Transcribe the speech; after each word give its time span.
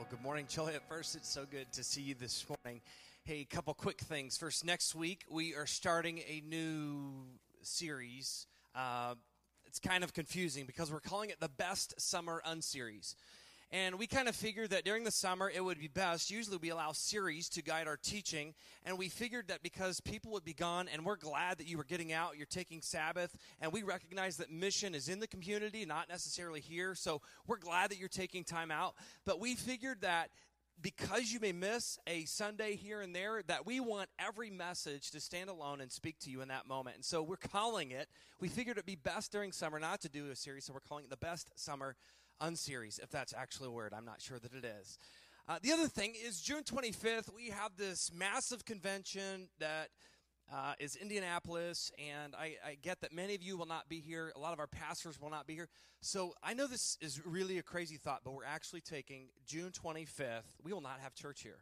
Well, 0.00 0.08
good 0.08 0.22
morning, 0.22 0.46
Joliet. 0.48 0.80
First, 0.88 1.14
it's 1.14 1.28
so 1.28 1.44
good 1.44 1.70
to 1.72 1.84
see 1.84 2.00
you 2.00 2.14
this 2.14 2.46
morning. 2.48 2.80
Hey, 3.26 3.40
a 3.42 3.44
couple 3.44 3.74
quick 3.74 4.00
things. 4.00 4.34
First, 4.38 4.64
next 4.64 4.94
week 4.94 5.26
we 5.30 5.54
are 5.54 5.66
starting 5.66 6.20
a 6.20 6.42
new 6.48 7.26
series. 7.60 8.46
Uh, 8.74 9.16
it's 9.66 9.78
kind 9.78 10.02
of 10.02 10.14
confusing 10.14 10.64
because 10.64 10.90
we're 10.90 11.00
calling 11.00 11.28
it 11.28 11.38
the 11.38 11.50
Best 11.50 12.00
Summer 12.00 12.40
Unseries. 12.48 13.14
And 13.72 13.98
we 13.98 14.08
kind 14.08 14.28
of 14.28 14.34
figured 14.34 14.70
that 14.70 14.84
during 14.84 15.04
the 15.04 15.12
summer 15.12 15.48
it 15.48 15.64
would 15.64 15.78
be 15.78 15.88
best. 15.88 16.30
Usually 16.30 16.56
we 16.56 16.70
allow 16.70 16.90
series 16.92 17.48
to 17.50 17.62
guide 17.62 17.86
our 17.86 17.96
teaching. 17.96 18.54
And 18.84 18.98
we 18.98 19.08
figured 19.08 19.48
that 19.48 19.62
because 19.62 20.00
people 20.00 20.32
would 20.32 20.44
be 20.44 20.54
gone 20.54 20.88
and 20.92 21.04
we're 21.04 21.16
glad 21.16 21.58
that 21.58 21.68
you 21.68 21.76
were 21.76 21.84
getting 21.84 22.12
out, 22.12 22.36
you're 22.36 22.46
taking 22.46 22.82
Sabbath, 22.82 23.36
and 23.60 23.72
we 23.72 23.82
recognize 23.82 24.36
that 24.38 24.50
mission 24.50 24.94
is 24.94 25.08
in 25.08 25.20
the 25.20 25.28
community, 25.28 25.84
not 25.84 26.08
necessarily 26.08 26.60
here. 26.60 26.94
So 26.96 27.22
we're 27.46 27.58
glad 27.58 27.90
that 27.90 27.98
you're 27.98 28.08
taking 28.08 28.42
time 28.42 28.72
out. 28.72 28.94
But 29.24 29.38
we 29.38 29.54
figured 29.54 30.00
that 30.00 30.30
because 30.82 31.30
you 31.30 31.40
may 31.40 31.52
miss 31.52 31.98
a 32.06 32.24
Sunday 32.24 32.74
here 32.74 33.00
and 33.02 33.14
there, 33.14 33.42
that 33.46 33.66
we 33.66 33.80
want 33.80 34.08
every 34.18 34.50
message 34.50 35.10
to 35.10 35.20
stand 35.20 35.50
alone 35.50 35.80
and 35.80 35.92
speak 35.92 36.18
to 36.20 36.30
you 36.30 36.40
in 36.40 36.48
that 36.48 36.66
moment. 36.66 36.96
And 36.96 37.04
so 37.04 37.22
we're 37.22 37.36
calling 37.36 37.90
it, 37.90 38.08
we 38.40 38.48
figured 38.48 38.78
it'd 38.78 38.86
be 38.86 38.96
best 38.96 39.30
during 39.30 39.52
summer 39.52 39.78
not 39.78 40.00
to 40.00 40.08
do 40.08 40.30
a 40.30 40.36
series, 40.36 40.64
so 40.64 40.72
we're 40.72 40.80
calling 40.80 41.04
it 41.04 41.10
the 41.10 41.16
Best 41.16 41.50
Summer 41.54 41.96
Unseries, 42.40 43.02
if 43.02 43.10
that's 43.10 43.32
actually 43.32 43.68
a 43.68 43.72
word. 43.72 43.92
I'm 43.96 44.04
not 44.04 44.20
sure 44.20 44.38
that 44.38 44.54
it 44.54 44.64
is. 44.64 44.98
Uh, 45.48 45.58
the 45.62 45.72
other 45.72 45.88
thing 45.88 46.14
is 46.14 46.40
June 46.40 46.62
25th, 46.62 47.34
we 47.34 47.48
have 47.48 47.76
this 47.76 48.10
massive 48.14 48.64
convention 48.64 49.48
that 49.58 49.88
uh, 50.52 50.74
is 50.78 50.96
Indianapolis, 50.96 51.92
and 51.98 52.34
I, 52.34 52.56
I, 52.64 52.76
get 52.82 53.00
that 53.02 53.12
many 53.12 53.34
of 53.36 53.42
you 53.42 53.56
will 53.56 53.66
not 53.66 53.88
be 53.88 54.00
here. 54.00 54.32
A 54.34 54.38
lot 54.38 54.52
of 54.52 54.58
our 54.58 54.66
pastors 54.66 55.20
will 55.20 55.30
not 55.30 55.46
be 55.46 55.54
here. 55.54 55.68
So 56.00 56.34
I 56.42 56.54
know 56.54 56.66
this 56.66 56.96
is 57.00 57.20
really 57.24 57.58
a 57.58 57.62
crazy 57.62 57.96
thought, 57.96 58.22
but 58.24 58.32
we're 58.32 58.44
actually 58.44 58.80
taking 58.80 59.28
June 59.46 59.70
25th. 59.70 60.42
We 60.62 60.72
will 60.72 60.80
not 60.80 60.98
have 61.00 61.14
church 61.14 61.42
here. 61.42 61.58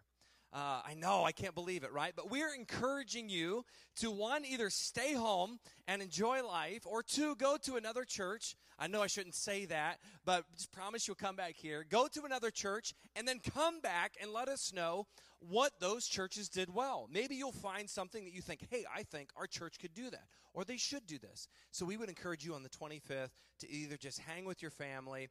Uh, 0.50 0.80
I 0.86 0.94
know, 0.94 1.24
I 1.24 1.32
can't 1.32 1.54
believe 1.54 1.84
it, 1.84 1.92
right? 1.92 2.14
But 2.16 2.30
we're 2.30 2.54
encouraging 2.54 3.28
you 3.28 3.64
to 3.96 4.10
one, 4.10 4.46
either 4.46 4.70
stay 4.70 5.12
home 5.12 5.58
and 5.86 6.00
enjoy 6.00 6.42
life, 6.42 6.86
or 6.86 7.02
two, 7.02 7.36
go 7.36 7.58
to 7.64 7.76
another 7.76 8.04
church. 8.04 8.56
I 8.78 8.86
know 8.86 9.02
I 9.02 9.08
shouldn't 9.08 9.34
say 9.34 9.66
that, 9.66 9.98
but 10.24 10.44
just 10.56 10.72
promise 10.72 11.06
you'll 11.06 11.16
come 11.16 11.36
back 11.36 11.54
here. 11.54 11.84
Go 11.88 12.08
to 12.08 12.22
another 12.24 12.50
church 12.50 12.94
and 13.14 13.28
then 13.28 13.40
come 13.54 13.80
back 13.80 14.14
and 14.22 14.32
let 14.32 14.48
us 14.48 14.72
know 14.72 15.06
what 15.40 15.72
those 15.80 16.06
churches 16.06 16.48
did 16.48 16.72
well. 16.72 17.08
Maybe 17.12 17.34
you'll 17.34 17.52
find 17.52 17.88
something 17.88 18.24
that 18.24 18.32
you 18.32 18.40
think, 18.40 18.66
hey, 18.70 18.84
I 18.94 19.02
think 19.02 19.30
our 19.36 19.46
church 19.46 19.78
could 19.78 19.92
do 19.94 20.08
that, 20.10 20.28
or 20.54 20.64
they 20.64 20.78
should 20.78 21.06
do 21.06 21.18
this. 21.18 21.46
So 21.72 21.84
we 21.84 21.96
would 21.98 22.08
encourage 22.08 22.44
you 22.44 22.54
on 22.54 22.62
the 22.62 22.70
25th 22.70 23.30
to 23.60 23.70
either 23.70 23.96
just 23.96 24.20
hang 24.20 24.46
with 24.46 24.62
your 24.62 24.70
family, 24.70 25.28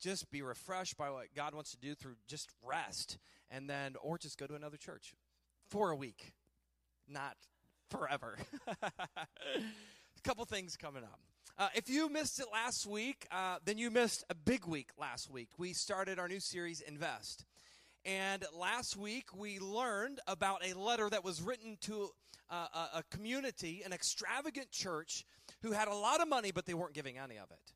just 0.00 0.30
be 0.30 0.42
refreshed 0.42 0.96
by 0.96 1.10
what 1.10 1.26
God 1.34 1.54
wants 1.54 1.70
to 1.72 1.78
do 1.78 1.94
through 1.94 2.16
just 2.26 2.50
rest, 2.62 3.18
and 3.50 3.68
then, 3.68 3.94
or 4.00 4.18
just 4.18 4.38
go 4.38 4.46
to 4.46 4.54
another 4.54 4.76
church 4.76 5.14
for 5.68 5.90
a 5.90 5.96
week, 5.96 6.32
not 7.08 7.36
forever. 7.90 8.36
a 8.82 10.20
couple 10.24 10.44
things 10.44 10.76
coming 10.76 11.02
up. 11.02 11.20
Uh, 11.58 11.68
if 11.74 11.88
you 11.88 12.08
missed 12.10 12.38
it 12.38 12.46
last 12.52 12.86
week, 12.86 13.26
uh, 13.30 13.56
then 13.64 13.78
you 13.78 13.90
missed 13.90 14.24
a 14.28 14.34
big 14.34 14.66
week 14.66 14.90
last 14.98 15.30
week. 15.30 15.48
We 15.56 15.72
started 15.72 16.18
our 16.18 16.28
new 16.28 16.40
series, 16.40 16.82
Invest. 16.82 17.46
And 18.04 18.44
last 18.56 18.96
week 18.96 19.34
we 19.34 19.58
learned 19.58 20.20
about 20.26 20.64
a 20.64 20.78
letter 20.78 21.08
that 21.10 21.24
was 21.24 21.42
written 21.42 21.76
to 21.82 22.10
a, 22.50 22.54
a 22.54 23.04
community, 23.10 23.82
an 23.84 23.92
extravagant 23.92 24.70
church 24.70 25.24
who 25.62 25.72
had 25.72 25.88
a 25.88 25.94
lot 25.94 26.20
of 26.20 26.28
money, 26.28 26.52
but 26.52 26.66
they 26.66 26.74
weren't 26.74 26.94
giving 26.94 27.18
any 27.18 27.36
of 27.36 27.50
it. 27.50 27.72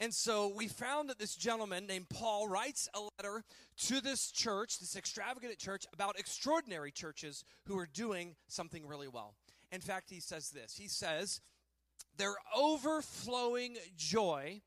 And 0.00 0.14
so 0.14 0.50
we 0.56 0.66
found 0.66 1.10
that 1.10 1.18
this 1.18 1.36
gentleman 1.36 1.86
named 1.86 2.08
Paul 2.08 2.48
writes 2.48 2.88
a 2.94 3.00
letter 3.18 3.44
to 3.88 4.00
this 4.00 4.30
church, 4.30 4.78
this 4.78 4.96
extravagant 4.96 5.58
church, 5.58 5.84
about 5.92 6.18
extraordinary 6.18 6.90
churches 6.90 7.44
who 7.66 7.78
are 7.78 7.86
doing 7.86 8.34
something 8.48 8.86
really 8.86 9.08
well. 9.08 9.34
In 9.70 9.80
fact, 9.80 10.10
he 10.10 10.20
says 10.20 10.50
this 10.50 10.76
He 10.76 10.88
says, 10.88 11.40
Their 12.16 12.34
overflowing 12.56 13.76
joy 13.96 14.62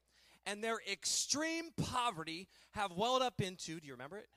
and 0.45 0.63
their 0.63 0.77
extreme 0.91 1.71
poverty 1.77 2.47
have 2.71 2.91
welled 2.91 3.21
up 3.21 3.41
into, 3.41 3.79
do 3.79 3.87
you 3.87 3.93
remember 3.93 4.17
it? 4.17 4.27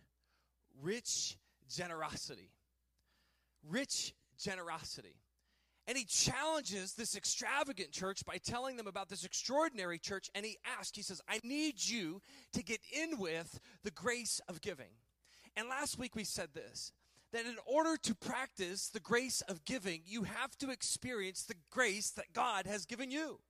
rich 0.82 1.36
generosity. 1.68 2.50
Rich 3.68 4.14
generosity. 4.38 5.16
And 5.88 5.96
he 5.96 6.04
challenges 6.04 6.94
this 6.94 7.16
extravagant 7.16 7.92
church 7.92 8.24
by 8.24 8.38
telling 8.38 8.76
them 8.76 8.88
about 8.88 9.08
this 9.08 9.24
extraordinary 9.24 9.98
church. 9.98 10.28
And 10.34 10.44
he 10.44 10.58
asks, 10.78 10.96
he 10.96 11.02
says, 11.02 11.20
I 11.28 11.40
need 11.44 11.74
you 11.78 12.20
to 12.54 12.62
get 12.64 12.80
in 12.92 13.18
with 13.18 13.60
the 13.84 13.92
grace 13.92 14.40
of 14.48 14.60
giving. 14.60 14.90
And 15.56 15.68
last 15.68 15.98
week 15.98 16.16
we 16.16 16.24
said 16.24 16.48
this 16.54 16.92
that 17.32 17.44
in 17.44 17.56
order 17.66 17.96
to 17.96 18.14
practice 18.14 18.88
the 18.88 19.00
grace 19.00 19.42
of 19.42 19.64
giving, 19.64 20.00
you 20.06 20.22
have 20.22 20.56
to 20.58 20.70
experience 20.70 21.42
the 21.42 21.56
grace 21.70 22.10
that 22.10 22.32
God 22.32 22.66
has 22.66 22.86
given 22.86 23.10
you. 23.10 23.40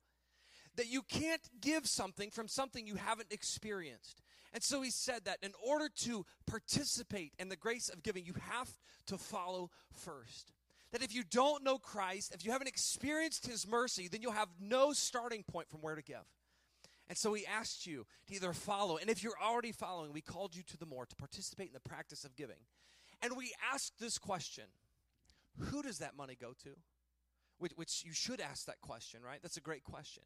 That 0.75 0.91
you 0.91 1.01
can't 1.03 1.41
give 1.61 1.87
something 1.87 2.29
from 2.31 2.47
something 2.47 2.85
you 2.85 2.95
haven't 2.95 3.31
experienced. 3.31 4.21
And 4.53 4.63
so 4.63 4.81
he 4.81 4.89
said 4.89 5.25
that 5.25 5.37
in 5.41 5.51
order 5.65 5.89
to 5.99 6.25
participate 6.45 7.33
in 7.39 7.49
the 7.49 7.55
grace 7.55 7.89
of 7.89 8.03
giving, 8.03 8.25
you 8.25 8.35
have 8.49 8.69
to 9.07 9.17
follow 9.17 9.69
first. 9.91 10.51
That 10.91 11.03
if 11.03 11.13
you 11.13 11.23
don't 11.29 11.63
know 11.63 11.77
Christ, 11.77 12.33
if 12.33 12.45
you 12.45 12.51
haven't 12.51 12.67
experienced 12.67 13.45
his 13.45 13.67
mercy, 13.67 14.07
then 14.07 14.21
you'll 14.21 14.31
have 14.31 14.49
no 14.59 14.93
starting 14.93 15.43
point 15.43 15.69
from 15.69 15.81
where 15.81 15.95
to 15.95 16.01
give. 16.01 16.25
And 17.09 17.17
so 17.17 17.33
he 17.33 17.45
asked 17.45 17.85
you 17.85 18.05
to 18.27 18.35
either 18.35 18.53
follow, 18.53 18.97
and 18.97 19.09
if 19.09 19.23
you're 19.23 19.39
already 19.41 19.71
following, 19.71 20.11
we 20.11 20.21
called 20.21 20.55
you 20.55 20.63
to 20.63 20.77
the 20.77 20.85
more 20.85 21.05
to 21.05 21.15
participate 21.15 21.67
in 21.67 21.73
the 21.73 21.89
practice 21.89 22.23
of 22.23 22.35
giving. 22.35 22.57
And 23.21 23.37
we 23.37 23.53
asked 23.73 23.93
this 23.99 24.17
question 24.17 24.65
Who 25.57 25.81
does 25.81 25.99
that 25.99 26.15
money 26.17 26.37
go 26.39 26.53
to? 26.63 26.69
Which, 27.59 27.71
which 27.75 28.03
you 28.05 28.13
should 28.13 28.39
ask 28.39 28.65
that 28.65 28.81
question, 28.81 29.21
right? 29.23 29.39
That's 29.41 29.57
a 29.57 29.61
great 29.61 29.83
question. 29.83 30.23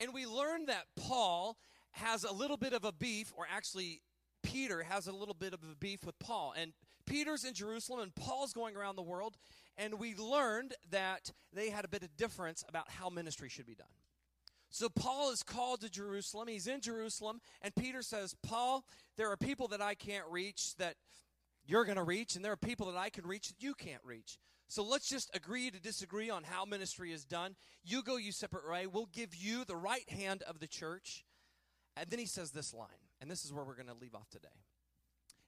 And 0.00 0.12
we 0.12 0.26
learned 0.26 0.68
that 0.68 0.84
Paul 0.96 1.56
has 1.92 2.24
a 2.24 2.32
little 2.32 2.56
bit 2.56 2.72
of 2.72 2.84
a 2.84 2.92
beef, 2.92 3.32
or 3.36 3.46
actually, 3.50 4.02
Peter 4.42 4.82
has 4.82 5.06
a 5.06 5.12
little 5.12 5.34
bit 5.34 5.54
of 5.54 5.60
a 5.62 5.76
beef 5.76 6.04
with 6.04 6.18
Paul. 6.18 6.54
And 6.58 6.72
Peter's 7.06 7.44
in 7.44 7.54
Jerusalem, 7.54 8.00
and 8.00 8.14
Paul's 8.14 8.52
going 8.52 8.76
around 8.76 8.96
the 8.96 9.02
world. 9.02 9.36
And 9.78 9.98
we 9.98 10.14
learned 10.14 10.74
that 10.90 11.32
they 11.52 11.70
had 11.70 11.84
a 11.84 11.88
bit 11.88 12.02
of 12.02 12.16
difference 12.16 12.64
about 12.68 12.90
how 12.90 13.10
ministry 13.10 13.48
should 13.48 13.66
be 13.66 13.74
done. 13.74 13.86
So 14.70 14.88
Paul 14.88 15.30
is 15.30 15.42
called 15.42 15.80
to 15.82 15.90
Jerusalem. 15.90 16.48
He's 16.48 16.66
in 16.66 16.80
Jerusalem, 16.80 17.40
and 17.62 17.74
Peter 17.74 18.02
says, 18.02 18.34
Paul, 18.42 18.84
there 19.16 19.30
are 19.30 19.36
people 19.36 19.68
that 19.68 19.80
I 19.80 19.94
can't 19.94 20.24
reach 20.30 20.76
that 20.76 20.96
you're 21.64 21.84
going 21.84 21.96
to 21.96 22.02
reach, 22.02 22.36
and 22.36 22.44
there 22.44 22.52
are 22.52 22.56
people 22.56 22.90
that 22.90 22.98
I 22.98 23.10
can 23.10 23.26
reach 23.26 23.48
that 23.48 23.62
you 23.62 23.74
can't 23.74 24.02
reach. 24.04 24.38
So 24.68 24.82
let's 24.82 25.08
just 25.08 25.34
agree 25.34 25.70
to 25.70 25.80
disagree 25.80 26.30
on 26.30 26.42
how 26.42 26.64
ministry 26.64 27.12
is 27.12 27.24
done. 27.24 27.54
You 27.84 28.02
go 28.02 28.16
you 28.16 28.32
separate 28.32 28.68
way. 28.68 28.86
We'll 28.86 29.08
give 29.12 29.34
you 29.34 29.64
the 29.64 29.76
right 29.76 30.08
hand 30.10 30.42
of 30.42 30.58
the 30.58 30.66
church, 30.66 31.24
and 31.96 32.10
then 32.10 32.18
he 32.18 32.26
says 32.26 32.50
this 32.50 32.74
line, 32.74 32.88
and 33.20 33.30
this 33.30 33.44
is 33.44 33.52
where 33.52 33.64
we're 33.64 33.76
going 33.76 33.86
to 33.86 33.94
leave 33.94 34.14
off 34.14 34.28
today. 34.30 34.48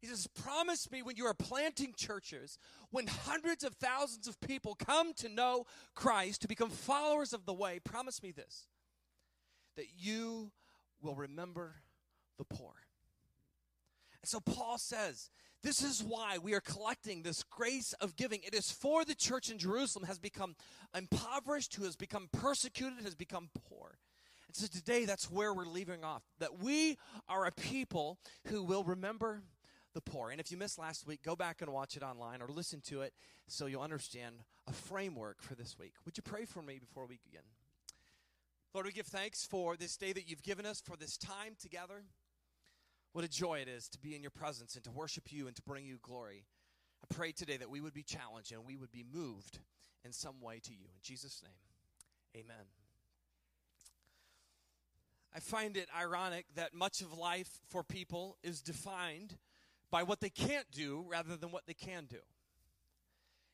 He 0.01 0.07
says, 0.07 0.27
Promise 0.29 0.91
me 0.91 1.03
when 1.03 1.17
you 1.17 1.27
are 1.27 1.35
planting 1.35 1.93
churches, 1.97 2.59
when 2.91 3.07
hundreds 3.07 3.65
of 3.65 3.75
thousands 3.75 4.29
of 4.29 4.41
people 4.41 4.75
come 4.75 5.13
to 5.15 5.29
know 5.29 5.65
Christ, 5.95 6.43
to 6.43 6.49
become 6.49 6.71
followers 6.71 7.33
of 7.33 7.47
the 7.47 7.55
way, 7.55 7.81
promise 7.81 8.23
me 8.23 8.31
this 8.31 8.67
that 9.77 9.87
you 9.97 10.51
will 11.01 11.15
remember 11.15 11.77
the 12.37 12.45
poor. 12.45 12.75
And 14.21 14.29
so 14.29 14.41
Paul 14.41 14.77
says, 14.77 15.31
this 15.63 15.83
is 15.83 16.03
why 16.03 16.39
we 16.39 16.55
are 16.55 16.61
collecting 16.61 17.23
this 17.23 17.43
grace 17.43 17.93
of 17.95 18.17
giving. 18.17 18.41
It 18.43 18.55
is 18.55 18.71
for 18.71 19.05
the 19.05 19.15
church 19.15 19.51
in 19.51 19.59
Jerusalem 19.59 20.07
has 20.07 20.19
become 20.19 20.55
impoverished, 20.97 21.75
who 21.75 21.85
has 21.85 21.97
become 21.97 22.29
persecuted, 22.33 23.05
has 23.05 23.15
become 23.15 23.51
poor. 23.69 23.99
And 24.47 24.57
so 24.57 24.67
today, 24.67 25.05
that's 25.05 25.31
where 25.31 25.53
we're 25.53 25.67
leaving 25.67 26.05
off. 26.05 26.23
That 26.39 26.59
we 26.59 26.97
are 27.29 27.45
a 27.45 27.53
people 27.53 28.19
who 28.47 28.63
will 28.63 28.85
remember 28.85 29.43
the 29.95 30.01
poor. 30.01 30.31
And 30.31 30.41
if 30.41 30.51
you 30.51 30.57
missed 30.57 30.79
last 30.79 31.07
week, 31.07 31.23
go 31.23 31.35
back 31.35 31.63
and 31.63 31.73
watch 31.73 31.97
it 31.97 32.03
online 32.03 32.43
or 32.43 32.49
listen 32.49 32.81
to 32.89 33.03
it 33.03 33.13
so 33.47 33.67
you'll 33.67 33.83
understand 33.83 34.37
a 34.67 34.73
framework 34.73 35.43
for 35.43 35.55
this 35.55 35.79
week. 35.79 35.95
Would 36.05 36.17
you 36.17 36.23
pray 36.23 36.45
for 36.45 36.63
me 36.63 36.79
before 36.79 37.07
we 37.07 37.19
begin? 37.25 37.43
Lord, 38.75 38.87
we 38.87 38.93
give 38.93 39.07
thanks 39.07 39.47
for 39.47 39.77
this 39.77 39.97
day 39.97 40.13
that 40.13 40.29
you've 40.29 40.43
given 40.43 40.67
us, 40.67 40.81
for 40.81 40.97
this 40.97 41.17
time 41.17 41.57
together. 41.61 42.05
What 43.13 43.25
a 43.25 43.29
joy 43.29 43.61
it 43.61 43.69
is 43.69 43.89
to 43.89 43.99
be 43.99 44.15
in 44.15 44.23
your 44.23 44.31
presence 44.31 44.75
and 44.75 44.85
to 44.85 44.91
worship 44.91 45.33
you 45.33 45.47
and 45.47 45.57
to 45.57 45.63
bring 45.63 45.87
you 45.87 45.99
glory. 46.03 46.45
I 47.03 47.15
pray 47.15 47.33
today 47.33 47.57
that 47.57 47.71
we 47.71 47.81
would 47.81 47.95
be 47.95 48.03
challenged 48.03 48.53
and 48.53 48.67
we 48.67 48.77
would 48.77 48.93
be 48.93 49.05
moved 49.11 49.59
in 50.05 50.13
some 50.13 50.41
way 50.41 50.61
to 50.63 50.73
you. 50.73 50.85
In 50.85 51.01
Jesus' 51.03 51.43
name, 51.43 52.45
amen. 52.45 52.67
I 55.35 55.41
find 55.41 55.77
it 55.77 55.89
ironic 55.99 56.47
that 56.57 56.75
much 56.75 57.01
of 57.01 57.17
life 57.17 57.61
for 57.69 57.83
people 57.83 58.37
is 58.43 58.61
defined 58.61 59.37
by 59.91 60.03
what 60.03 60.21
they 60.21 60.31
can't 60.31 60.71
do 60.71 61.05
rather 61.09 61.37
than 61.37 61.51
what 61.51 61.67
they 61.67 61.75
can 61.75 62.07
do. 62.07 62.19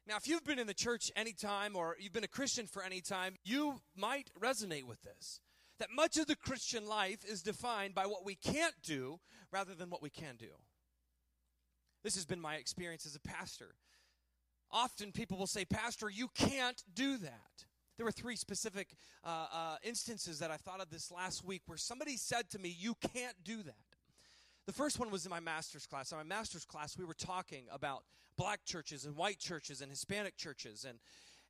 Now, 0.07 0.17
if 0.17 0.29
you've 0.29 0.45
been 0.45 0.59
in 0.59 0.67
the 0.67 0.75
church 0.75 1.11
any 1.17 1.33
time 1.33 1.77
or 1.77 1.97
you've 1.99 2.13
been 2.13 2.25
a 2.25 2.29
Christian 2.29 2.67
for 2.67 2.83
any 2.83 3.01
time, 3.01 3.37
you 3.43 3.81
might 3.97 4.31
resonate 4.39 4.85
with 4.85 5.03
this. 5.03 5.41
That 5.79 5.89
much 5.91 6.19
of 6.19 6.27
the 6.27 6.37
Christian 6.37 6.87
life 6.87 7.25
is 7.25 7.43
defined 7.43 7.95
by 7.95 8.07
what 8.07 8.25
we 8.25 8.35
can't 8.35 8.75
do 8.83 9.19
rather 9.51 9.75
than 9.75 9.91
what 9.91 10.03
we 10.03 10.11
can 10.11 10.37
do. 10.37 10.51
This 12.03 12.15
has 12.17 12.27
been 12.27 12.41
my 12.41 12.57
experience 12.57 13.07
as 13.07 13.17
a 13.17 13.21
pastor. 13.21 13.75
Often 14.71 15.13
people 15.13 15.39
will 15.39 15.47
say, 15.47 15.65
Pastor, 15.65 16.11
you 16.11 16.29
can't 16.35 16.83
do 16.95 17.17
that. 17.19 17.65
There 17.97 18.05
were 18.05 18.13
three 18.13 18.37
specific 18.37 18.97
uh, 19.25 19.47
uh, 19.53 19.77
instances 19.83 20.41
that 20.41 20.51
I 20.51 20.57
thought 20.57 20.83
of 20.83 20.91
this 20.91 21.11
last 21.11 21.45
week 21.45 21.63
where 21.67 21.79
somebody 21.79 22.17
said 22.17 22.51
to 22.51 22.59
me, 22.59 22.75
You 22.77 22.95
can't 23.15 23.37
do 23.45 23.63
that. 23.63 23.84
The 24.67 24.73
first 24.73 24.99
one 24.99 25.11
was 25.11 25.27
in 25.27 25.31
my 25.31 25.41
master's 25.41 25.87
class. 25.87 26.11
In 26.11 26.19
my 26.19 26.25
master's 26.25 26.65
class, 26.65 26.97
we 26.97 27.05
were 27.05 27.15
talking 27.15 27.65
about 27.71 28.05
black 28.37 28.65
churches 28.65 29.05
and 29.05 29.15
white 29.15 29.39
churches 29.39 29.81
and 29.81 29.91
Hispanic 29.91 30.37
churches 30.37 30.87
and, 30.89 30.99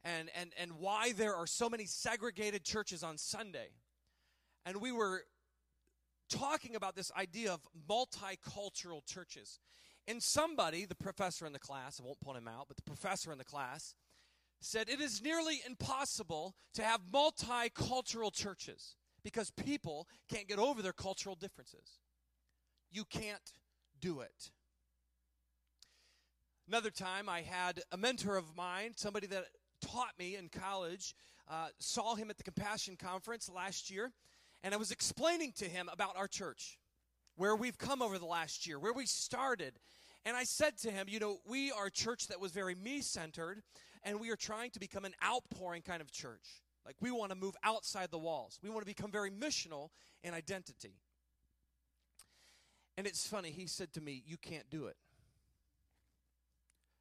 and, 0.03 0.31
and, 0.35 0.53
and 0.59 0.73
why 0.81 1.13
there 1.13 1.35
are 1.35 1.47
so 1.47 1.71
many 1.71 1.87
segregated 1.87 2.65
churches 2.65 3.03
on 3.03 3.17
Sunday. 3.17 3.69
And 4.67 4.81
we 4.81 4.91
were 4.91 5.23
talking 6.29 6.75
about 6.75 6.97
this 6.97 7.13
idea 7.17 7.53
of 7.53 7.61
multicultural 7.89 9.07
churches. 9.07 9.61
And 10.09 10.23
somebody, 10.23 10.85
the 10.85 10.95
professor 10.95 11.47
in 11.47 11.53
the 11.53 11.59
class, 11.59 12.01
I 12.01 12.07
won't 12.07 12.21
point 12.21 12.39
him 12.39 12.49
out, 12.49 12.67
but 12.69 12.77
the 12.77 12.83
professor 12.83 13.31
in 13.31 13.39
the 13.39 13.45
class, 13.45 13.95
said 14.61 14.89
it 14.89 15.01
is 15.01 15.23
nearly 15.23 15.61
impossible 15.67 16.57
to 16.75 16.83
have 16.83 17.01
multicultural 17.13 18.33
churches 18.33 18.97
because 19.23 19.51
people 19.53 20.09
can't 20.29 20.49
get 20.49 20.59
over 20.59 20.83
their 20.83 20.93
cultural 20.93 21.35
differences. 21.35 22.01
You 22.95 23.05
can't 23.05 23.53
do 24.01 24.21
it. 24.21 24.53
Another 26.69 26.91
time, 26.91 27.29
I 27.29 27.41
had 27.41 27.81
a 27.91 27.97
mentor 27.97 28.37
of 28.37 28.57
mine, 28.57 28.93
somebody 28.95 29.27
that 29.27 29.47
taught 29.81 30.13
me 30.17 30.37
in 30.37 30.49
college, 30.49 31.17
uh, 31.51 31.67
saw 31.81 32.15
him 32.15 32.31
at 32.31 32.37
the 32.37 32.45
Compassion 32.45 32.97
Conference 32.97 33.51
last 33.53 33.91
year, 33.91 34.13
and 34.63 34.73
I 34.73 34.77
was 34.77 34.93
explaining 34.93 35.53
to 35.57 35.65
him 35.65 35.91
about 35.93 36.17
our 36.17 36.29
church, 36.29 36.79
where 37.35 37.57
we've 37.57 37.77
come 37.77 38.01
over 38.01 38.17
the 38.17 38.27
last 38.27 38.65
year, 38.65 38.79
where 38.79 38.93
we 38.93 39.07
started. 39.07 39.75
And 40.25 40.37
I 40.37 40.45
said 40.45 40.79
to 40.79 40.93
him, 40.93 41.07
You 41.09 41.19
know, 41.19 41.39
we 41.45 41.73
are 41.73 41.87
a 41.87 41.91
church 41.91 42.29
that 42.29 42.41
was 42.41 42.53
very 42.53 42.77
me 42.77 43.01
centered, 43.01 43.61
and 44.05 44.21
we 44.21 44.31
are 44.31 44.37
trying 44.37 44.71
to 44.71 44.79
become 44.79 45.05
an 45.05 45.15
outpouring 45.23 45.83
kind 45.83 46.01
of 46.01 46.13
church. 46.13 46.63
Like 46.87 46.95
we 47.01 47.11
want 47.11 47.33
to 47.33 47.37
move 47.37 47.57
outside 47.65 48.13
the 48.13 48.19
walls, 48.19 48.61
we 48.63 48.71
want 48.71 48.83
to 48.83 48.87
become 48.87 49.11
very 49.11 49.33
missional 49.33 49.89
in 50.23 50.33
identity. 50.33 51.01
And 52.97 53.07
it's 53.07 53.27
funny, 53.27 53.51
he 53.51 53.67
said 53.67 53.93
to 53.95 54.01
me, 54.01 54.23
You 54.27 54.37
can't 54.37 54.69
do 54.71 54.87
it. 54.87 54.97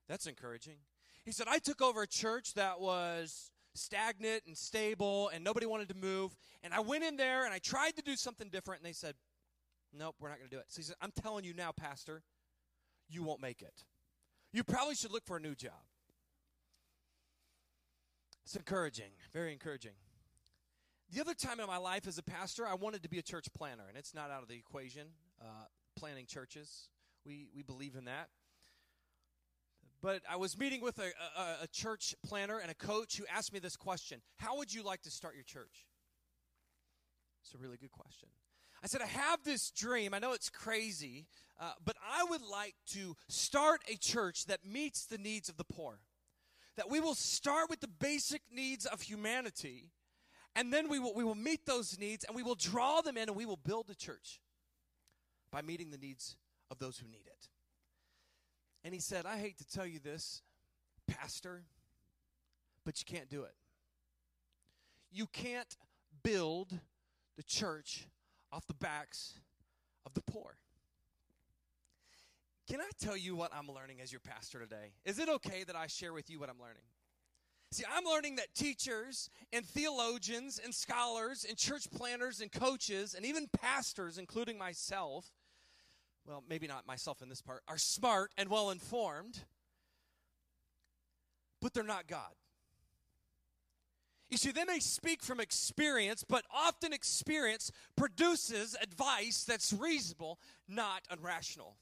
That's 0.08 0.28
encouraging. 0.28 0.78
He 1.24 1.32
said, 1.32 1.48
I 1.50 1.60
took 1.60 1.82
over 1.82 2.02
a 2.02 2.08
church 2.08 2.54
that 2.56 2.82
was 2.82 3.52
stagnant 3.76 4.44
and 4.46 4.58
stable 4.58 5.30
and 5.34 5.44
nobody 5.44 5.66
wanted 5.66 5.90
to 5.90 5.96
move. 5.96 6.36
And 6.64 6.74
I 6.74 6.82
went 6.82 7.04
in 7.04 7.16
there 7.16 7.46
and 7.46 7.54
I 7.54 7.60
tried 7.60 7.96
to 7.96 8.02
do 8.02 8.16
something 8.16 8.50
different 8.50 8.82
and 8.82 8.90
they 8.90 8.94
said, 8.94 9.16
Nope, 9.96 10.16
we're 10.20 10.30
not 10.30 10.40
going 10.40 10.50
to 10.50 10.56
do 10.56 10.60
it. 10.60 10.66
So 10.70 10.78
he 10.78 10.84
said, 10.84 10.96
I'm 11.02 11.12
telling 11.12 11.46
you 11.46 11.54
now, 11.54 11.72
Pastor, 11.72 12.24
you 13.08 13.22
won't 13.22 13.42
make 13.42 13.62
it. 13.62 13.86
You 14.52 14.64
probably 14.64 14.96
should 14.96 15.12
look 15.12 15.26
for 15.26 15.38
a 15.38 15.40
new 15.40 15.54
job. 15.54 15.74
It's 18.44 18.56
encouraging, 18.56 19.12
very 19.32 19.54
encouraging. 19.54 19.94
The 21.12 21.22
other 21.22 21.36
time 21.36 21.60
in 21.60 21.68
my 21.68 21.78
life 21.78 22.08
as 22.08 22.18
a 22.18 22.24
pastor, 22.24 22.66
I 22.66 22.74
wanted 22.74 23.04
to 23.04 23.10
be 23.10 23.20
a 23.20 23.22
church 23.22 23.48
planner, 23.56 23.84
and 23.88 23.96
it's 23.96 24.16
not 24.16 24.32
out 24.32 24.42
of 24.42 24.48
the 24.48 24.56
equation. 24.56 25.10
Uh, 25.40 25.66
planning 26.04 26.26
churches, 26.26 26.90
we, 27.26 27.48
we 27.56 27.64
believe 27.64 27.96
in 27.96 28.04
that. 28.04 28.28
But 30.02 30.22
I 30.30 30.36
was 30.36 30.58
meeting 30.58 30.82
with 30.82 31.00
a, 31.00 31.14
a, 31.40 31.64
a 31.64 31.68
church 31.68 32.14
planner 32.26 32.58
and 32.58 32.70
a 32.70 32.74
coach 32.74 33.16
who 33.16 33.24
asked 33.34 33.54
me 33.54 33.60
this 33.60 33.78
question 33.78 34.22
How 34.36 34.58
would 34.58 34.74
you 34.74 34.84
like 34.84 35.02
to 35.04 35.10
start 35.10 35.36
your 35.36 35.46
church? 35.46 35.88
It's 37.42 37.56
a 37.56 37.58
really 37.58 37.78
good 37.78 37.94
question. 37.94 38.28
I 38.84 38.88
said, 38.88 39.02
I 39.02 39.06
have 39.06 39.46
this 39.46 39.72
dream. 39.72 40.14
I 40.14 40.20
know 40.20 40.34
it's 40.34 40.50
crazy, 40.50 41.26
uh, 41.58 41.72
but 41.86 41.96
I 42.06 42.26
would 42.30 42.42
like 42.42 42.76
to 42.88 43.16
start 43.30 43.80
a 43.90 43.96
church 43.96 44.48
that 44.48 44.66
meets 44.66 45.06
the 45.06 45.18
needs 45.18 45.48
of 45.48 45.56
the 45.56 45.64
poor. 45.64 46.00
That 46.76 46.90
we 46.90 47.00
will 47.00 47.16
start 47.16 47.70
with 47.70 47.80
the 47.80 47.88
basic 47.88 48.42
needs 48.54 48.86
of 48.86 49.04
humanity, 49.04 49.92
and 50.54 50.74
then 50.74 50.90
we 50.90 51.00
will, 51.00 51.14
we 51.14 51.24
will 51.24 51.34
meet 51.34 51.66
those 51.66 51.98
needs 51.98 52.26
and 52.26 52.36
we 52.36 52.44
will 52.44 52.56
draw 52.56 53.00
them 53.00 53.16
in 53.16 53.30
and 53.30 53.38
we 53.38 53.46
will 53.46 53.56
build 53.56 53.90
a 53.90 53.96
church 53.96 54.42
by 55.54 55.62
meeting 55.62 55.92
the 55.92 55.98
needs 55.98 56.36
of 56.72 56.80
those 56.80 56.98
who 56.98 57.08
need 57.08 57.28
it. 57.28 57.48
And 58.84 58.94
he 58.94 59.00
said, 59.00 59.28
I 59.28 59.38
hate 59.38 59.60
to 59.60 59.68
tell 59.70 59.86
you 59.86 60.00
this, 60.00 60.42
Pastor, 61.08 61.62
but 62.84 63.00
you 63.00 63.06
can't 63.06 63.30
do 63.30 63.44
it. 63.44 63.54
You 65.12 65.28
can't 65.28 65.78
build 66.24 66.74
the 67.38 67.44
church 67.44 68.08
off 68.52 68.66
the 68.66 68.74
backs 68.74 69.36
of 70.08 70.16
the 70.16 70.22
poor. 70.22 70.58
Can 72.68 72.82
I 72.82 72.90
tell 73.00 73.16
you 73.16 73.36
what 73.36 73.52
I'm 73.54 73.68
learning 73.74 74.02
as 74.02 74.12
your 74.12 74.22
pastor 74.22 74.60
today? 74.60 74.94
Is 75.06 75.20
it 75.20 75.30
okay 75.30 75.64
that 75.66 75.76
I 75.76 75.86
share 75.86 76.14
with 76.14 76.32
you 76.32 76.40
what 76.40 76.50
I'm 76.50 76.60
learning? 76.60 76.82
See, 77.72 77.84
I'm 77.92 78.06
learning 78.06 78.38
that 78.38 78.54
teachers 78.56 79.30
and 79.52 79.66
theologians 79.66 80.60
and 80.64 80.74
scholars 80.74 81.46
and 81.48 81.58
church 81.58 81.90
planners 81.92 82.42
and 82.42 82.52
coaches 82.52 83.14
and 83.14 83.26
even 83.26 83.48
pastors, 83.52 84.18
including 84.18 84.58
myself, 84.58 85.32
well, 86.28 86.44
maybe 86.48 86.68
not 86.68 86.88
myself 86.88 87.22
in 87.22 87.30
this 87.30 87.42
part, 87.42 87.64
are 87.68 87.78
smart 87.78 88.32
and 88.38 88.50
well 88.50 88.70
informed, 88.70 89.40
but 91.62 91.74
they're 91.74 91.84
not 91.84 92.08
God. 92.08 92.32
You 94.30 94.38
see, 94.38 94.52
they 94.52 94.66
may 94.66 94.80
speak 94.80 95.22
from 95.22 95.40
experience, 95.40 96.26
but 96.28 96.44
often 96.52 96.92
experience 96.92 97.72
produces 97.96 98.76
advice 98.82 99.44
that's 99.44 99.72
reasonable, 99.72 100.40
not 100.68 101.04
irrational. 101.12 101.76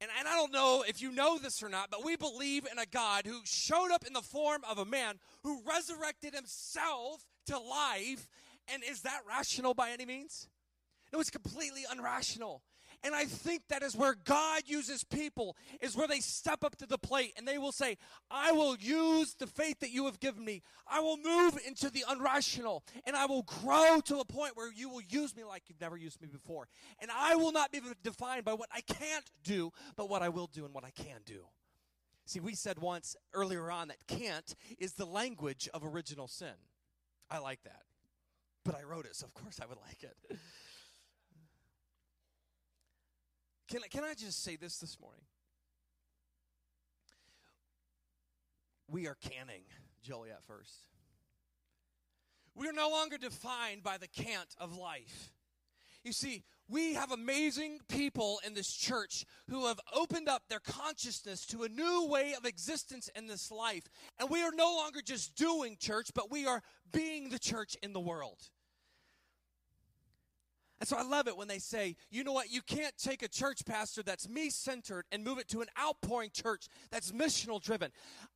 And, 0.00 0.10
and 0.18 0.26
I 0.26 0.36
don't 0.36 0.52
know 0.52 0.82
if 0.88 1.02
you 1.02 1.12
know 1.12 1.38
this 1.38 1.62
or 1.62 1.68
not, 1.68 1.90
but 1.90 2.02
we 2.02 2.16
believe 2.16 2.66
in 2.70 2.78
a 2.78 2.86
God 2.86 3.26
who 3.26 3.40
showed 3.44 3.90
up 3.92 4.06
in 4.06 4.14
the 4.14 4.22
form 4.22 4.62
of 4.68 4.78
a 4.78 4.86
man 4.86 5.16
who 5.42 5.60
resurrected 5.68 6.34
himself 6.34 7.26
to 7.46 7.58
life. 7.58 8.26
And 8.72 8.82
is 8.82 9.02
that 9.02 9.20
rational 9.28 9.74
by 9.74 9.90
any 9.90 10.06
means? 10.06 10.48
No, 11.12 11.20
it's 11.20 11.28
completely 11.28 11.82
unrational. 11.92 12.60
And 13.02 13.14
I 13.14 13.24
think 13.24 13.62
that 13.68 13.82
is 13.82 13.96
where 13.96 14.14
God 14.24 14.62
uses 14.66 15.04
people, 15.04 15.56
is 15.80 15.96
where 15.96 16.06
they 16.06 16.20
step 16.20 16.62
up 16.62 16.76
to 16.76 16.86
the 16.86 16.98
plate 16.98 17.32
and 17.36 17.48
they 17.48 17.56
will 17.56 17.72
say, 17.72 17.96
I 18.30 18.52
will 18.52 18.76
use 18.76 19.34
the 19.34 19.46
faith 19.46 19.80
that 19.80 19.90
you 19.90 20.04
have 20.04 20.20
given 20.20 20.44
me. 20.44 20.62
I 20.86 21.00
will 21.00 21.16
move 21.16 21.58
into 21.66 21.88
the 21.88 22.04
unrational 22.08 22.82
and 23.06 23.16
I 23.16 23.24
will 23.24 23.42
grow 23.42 24.00
to 24.04 24.18
a 24.18 24.24
point 24.24 24.54
where 24.54 24.70
you 24.70 24.90
will 24.90 25.00
use 25.00 25.34
me 25.34 25.44
like 25.44 25.62
you've 25.68 25.80
never 25.80 25.96
used 25.96 26.20
me 26.20 26.28
before. 26.28 26.68
And 27.00 27.10
I 27.10 27.36
will 27.36 27.52
not 27.52 27.72
be 27.72 27.80
defined 28.02 28.44
by 28.44 28.52
what 28.52 28.68
I 28.70 28.82
can't 28.82 29.30
do, 29.44 29.72
but 29.96 30.10
what 30.10 30.22
I 30.22 30.28
will 30.28 30.48
do 30.52 30.66
and 30.66 30.74
what 30.74 30.84
I 30.84 30.90
can 30.90 31.22
do. 31.24 31.46
See, 32.26 32.40
we 32.40 32.54
said 32.54 32.78
once 32.78 33.16
earlier 33.32 33.70
on 33.70 33.88
that 33.88 34.06
can't 34.06 34.54
is 34.78 34.92
the 34.92 35.06
language 35.06 35.68
of 35.72 35.84
original 35.84 36.28
sin. 36.28 36.54
I 37.30 37.38
like 37.38 37.62
that. 37.64 37.82
But 38.64 38.76
I 38.76 38.82
wrote 38.82 39.06
it, 39.06 39.16
so 39.16 39.26
of 39.26 39.32
course 39.32 39.58
I 39.60 39.66
would 39.66 39.78
like 39.86 40.02
it. 40.02 40.38
Can, 43.70 43.82
can 43.88 44.02
I 44.02 44.14
just 44.14 44.42
say 44.42 44.56
this 44.56 44.78
this 44.78 44.98
morning? 45.00 45.22
We 48.88 49.06
are 49.06 49.14
canning 49.14 49.62
Joliet 50.02 50.42
first. 50.44 50.72
We 52.56 52.68
are 52.68 52.72
no 52.72 52.90
longer 52.90 53.16
defined 53.16 53.84
by 53.84 53.96
the 53.96 54.08
cant 54.08 54.56
of 54.58 54.76
life. 54.76 55.32
You 56.02 56.12
see, 56.12 56.42
we 56.68 56.94
have 56.94 57.12
amazing 57.12 57.78
people 57.88 58.40
in 58.44 58.54
this 58.54 58.72
church 58.72 59.24
who 59.48 59.66
have 59.66 59.78
opened 59.94 60.28
up 60.28 60.42
their 60.48 60.60
consciousness 60.60 61.46
to 61.46 61.62
a 61.62 61.68
new 61.68 62.06
way 62.06 62.34
of 62.36 62.44
existence 62.44 63.08
in 63.14 63.28
this 63.28 63.52
life. 63.52 63.84
And 64.18 64.28
we 64.28 64.42
are 64.42 64.52
no 64.52 64.74
longer 64.76 65.00
just 65.04 65.36
doing 65.36 65.76
church, 65.78 66.10
but 66.12 66.30
we 66.30 66.46
are 66.46 66.62
being 66.90 67.28
the 67.28 67.38
church 67.38 67.76
in 67.82 67.92
the 67.92 68.00
world. 68.00 68.38
And 70.80 70.88
so 70.88 70.96
I 70.96 71.02
love 71.02 71.28
it 71.28 71.36
when 71.36 71.46
they 71.46 71.58
say, 71.58 71.94
you 72.10 72.24
know 72.24 72.32
what, 72.32 72.50
you 72.50 72.62
can't 72.62 72.96
take 72.96 73.22
a 73.22 73.28
church 73.28 73.66
pastor 73.66 74.02
that's 74.02 74.28
me 74.28 74.48
centered 74.48 75.04
and 75.12 75.22
move 75.22 75.38
it 75.38 75.46
to 75.48 75.60
an 75.60 75.68
outpouring 75.78 76.30
church 76.32 76.68
that's 76.90 77.12
missional 77.12 77.62
driven. 77.62 77.90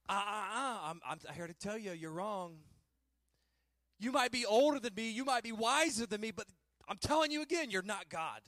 Uh, 0.08 0.12
uh, 0.12 0.16
uh, 0.16 0.78
I'm, 0.84 1.00
I'm 1.08 1.18
here 1.34 1.46
to 1.46 1.54
tell 1.54 1.78
you, 1.78 1.92
you're 1.92 2.10
wrong. 2.10 2.56
You 3.98 4.12
might 4.12 4.30
be 4.30 4.44
older 4.44 4.78
than 4.78 4.94
me, 4.94 5.10
you 5.10 5.24
might 5.24 5.42
be 5.42 5.52
wiser 5.52 6.04
than 6.04 6.20
me, 6.20 6.32
but 6.32 6.46
I'm 6.86 6.98
telling 6.98 7.30
you 7.30 7.40
again, 7.40 7.70
you're 7.70 7.82
not 7.82 8.10
God. 8.10 8.42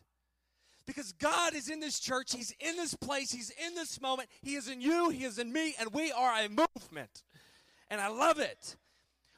Because 0.86 1.12
God 1.12 1.54
is 1.54 1.70
in 1.70 1.80
this 1.80 1.98
church, 1.98 2.32
He's 2.32 2.54
in 2.60 2.76
this 2.76 2.94
place, 2.94 3.32
He's 3.32 3.50
in 3.66 3.74
this 3.74 4.00
moment, 4.00 4.28
He 4.42 4.56
is 4.56 4.68
in 4.68 4.82
you, 4.82 5.08
He 5.08 5.24
is 5.24 5.38
in 5.38 5.50
me, 5.50 5.74
and 5.80 5.92
we 5.94 6.12
are 6.12 6.34
a 6.38 6.48
movement. 6.48 7.22
And 7.88 8.00
I 8.00 8.08
love 8.08 8.38
it. 8.40 8.76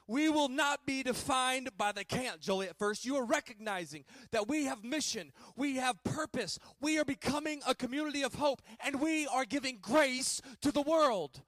We 0.08 0.30
will 0.30 0.48
not 0.48 0.86
be 0.86 1.02
defined 1.02 1.68
by 1.76 1.92
the 1.92 2.02
can't, 2.02 2.40
Joliet 2.40 2.76
First. 2.78 3.04
You 3.04 3.16
are 3.16 3.24
recognizing 3.26 4.04
that 4.32 4.48
we 4.48 4.64
have 4.64 4.82
mission, 4.82 5.32
we 5.54 5.76
have 5.76 6.02
purpose, 6.02 6.58
we 6.80 6.98
are 6.98 7.04
becoming 7.04 7.60
a 7.68 7.74
community 7.74 8.22
of 8.22 8.34
hope, 8.34 8.62
and 8.82 9.02
we 9.02 9.26
are 9.26 9.44
giving 9.44 9.78
grace 9.82 10.40
to 10.62 10.72
the 10.72 10.80
world. 10.80 11.42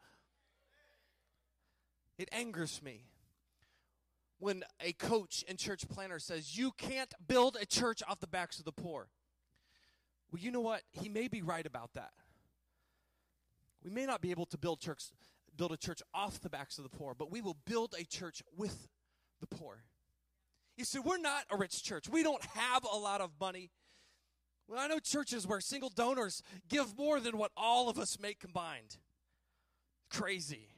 It 2.18 2.28
angers 2.32 2.82
me 2.82 3.06
when 4.38 4.62
a 4.78 4.92
coach 4.92 5.42
and 5.48 5.58
church 5.58 5.88
planner 5.88 6.18
says, 6.18 6.58
You 6.58 6.72
can't 6.72 7.14
build 7.26 7.56
a 7.58 7.64
church 7.64 8.02
off 8.06 8.20
the 8.20 8.26
backs 8.26 8.58
of 8.58 8.66
the 8.66 8.72
poor. 8.72 9.08
Well, 10.30 10.42
you 10.42 10.50
know 10.50 10.60
what? 10.60 10.82
He 10.90 11.08
may 11.08 11.28
be 11.28 11.40
right 11.40 11.64
about 11.64 11.94
that. 11.94 12.10
We 13.82 13.90
may 13.90 14.04
not 14.04 14.20
be 14.20 14.30
able 14.30 14.44
to 14.46 14.58
build 14.58 14.80
church, 14.80 15.04
build 15.56 15.72
a 15.72 15.76
church 15.76 16.02
off 16.14 16.40
the 16.40 16.50
backs 16.50 16.78
of 16.78 16.84
the 16.84 16.90
poor, 16.90 17.14
but 17.14 17.30
we 17.30 17.40
will 17.40 17.56
build 17.66 17.94
a 17.98 18.04
church 18.04 18.42
with 18.56 18.88
the 19.40 19.46
poor. 19.46 19.84
You 20.76 20.84
see, 20.84 20.98
we're 20.98 21.18
not 21.18 21.44
a 21.50 21.56
rich 21.56 21.82
church. 21.82 22.08
We 22.08 22.22
don't 22.22 22.44
have 22.44 22.84
a 22.84 22.96
lot 22.96 23.20
of 23.20 23.32
money. 23.40 23.70
Well, 24.66 24.78
I 24.78 24.86
know 24.86 24.98
churches 24.98 25.46
where 25.46 25.60
single 25.60 25.90
donors 25.90 26.42
give 26.68 26.96
more 26.96 27.20
than 27.20 27.36
what 27.36 27.50
all 27.56 27.88
of 27.88 27.98
us 27.98 28.18
make 28.20 28.38
combined. 28.38 28.96
Crazy. 30.10 30.68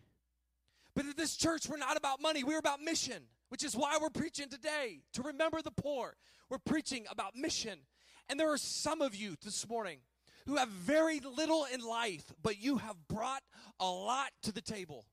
But 0.95 1.07
at 1.07 1.17
this 1.17 1.37
church, 1.37 1.69
we're 1.69 1.77
not 1.77 1.97
about 1.97 2.21
money, 2.21 2.43
we're 2.43 2.59
about 2.59 2.81
mission, 2.81 3.25
which 3.49 3.65
is 3.65 3.77
why 3.77 3.99
we're 4.01 4.11
preaching 4.11 4.49
today 4.49 5.03
to 5.15 5.23
remember 5.23 5.63
the 5.63 5.71
poor. 5.71 6.17
We're 6.49 6.59
preaching 6.59 7.07
about 7.11 7.37
mission. 7.37 7.81
And 8.29 8.39
there 8.41 8.51
are 8.53 8.59
some 8.59 9.03
of 9.03 9.15
you 9.15 9.37
this 9.43 9.69
morning 9.69 9.99
who 10.47 10.57
have 10.57 10.69
very 10.69 11.21
little 11.21 11.67
in 11.73 11.81
life, 11.81 12.33
but 12.43 12.61
you 12.61 12.79
have 12.79 12.97
brought 13.09 13.43
a 13.81 13.87
lot 13.87 14.31
to 14.43 14.53
the 14.53 14.61
table. 14.61 15.05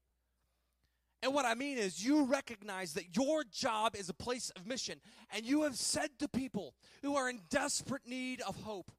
And 1.21 1.33
what 1.33 1.45
I 1.45 1.53
mean 1.53 1.77
is, 1.77 2.03
you 2.03 2.24
recognize 2.24 2.93
that 2.93 3.17
your 3.17 3.43
job 3.43 3.95
is 3.95 4.07
a 4.09 4.13
place 4.13 4.51
of 4.55 4.65
mission, 4.65 5.01
and 5.33 5.45
you 5.45 5.63
have 5.63 5.75
said 5.75 6.12
to 6.19 6.29
people 6.29 6.74
who 7.01 7.15
are 7.15 7.29
in 7.29 7.41
desperate 7.50 8.07
need 8.07 8.41
of 8.41 8.55
hope, 8.62 8.91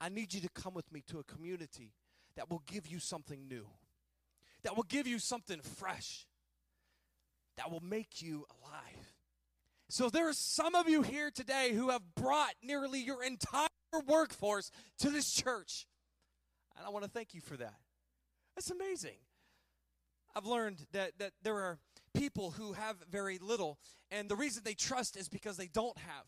I 0.00 0.08
need 0.08 0.32
you 0.32 0.40
to 0.40 0.48
come 0.48 0.72
with 0.72 0.90
me 0.90 1.02
to 1.08 1.18
a 1.18 1.24
community 1.24 1.92
that 2.36 2.50
will 2.50 2.62
give 2.66 2.86
you 2.86 2.98
something 2.98 3.46
new, 3.46 3.66
that 4.62 4.74
will 4.74 4.84
give 4.84 5.06
you 5.06 5.18
something 5.18 5.60
fresh, 5.60 6.26
that 7.58 7.70
will 7.70 7.82
make 7.82 8.22
you 8.22 8.46
alive. 8.62 8.99
So 9.90 10.08
there 10.08 10.28
are 10.28 10.32
some 10.32 10.76
of 10.76 10.88
you 10.88 11.02
here 11.02 11.32
today 11.32 11.72
who 11.74 11.90
have 11.90 12.14
brought 12.14 12.54
nearly 12.62 13.00
your 13.00 13.24
entire 13.24 13.66
workforce 14.06 14.70
to 15.00 15.10
this 15.10 15.32
church. 15.32 15.84
And 16.76 16.86
I 16.86 16.90
want 16.90 17.04
to 17.04 17.10
thank 17.10 17.34
you 17.34 17.40
for 17.40 17.56
that. 17.56 17.74
That's 18.54 18.70
amazing. 18.70 19.16
I've 20.36 20.46
learned 20.46 20.86
that, 20.92 21.18
that 21.18 21.32
there 21.42 21.56
are 21.56 21.78
people 22.14 22.52
who 22.52 22.74
have 22.74 22.98
very 23.10 23.38
little, 23.38 23.80
and 24.12 24.28
the 24.28 24.36
reason 24.36 24.62
they 24.64 24.74
trust 24.74 25.16
is 25.16 25.28
because 25.28 25.56
they 25.56 25.66
don't 25.66 25.98
have. 25.98 26.24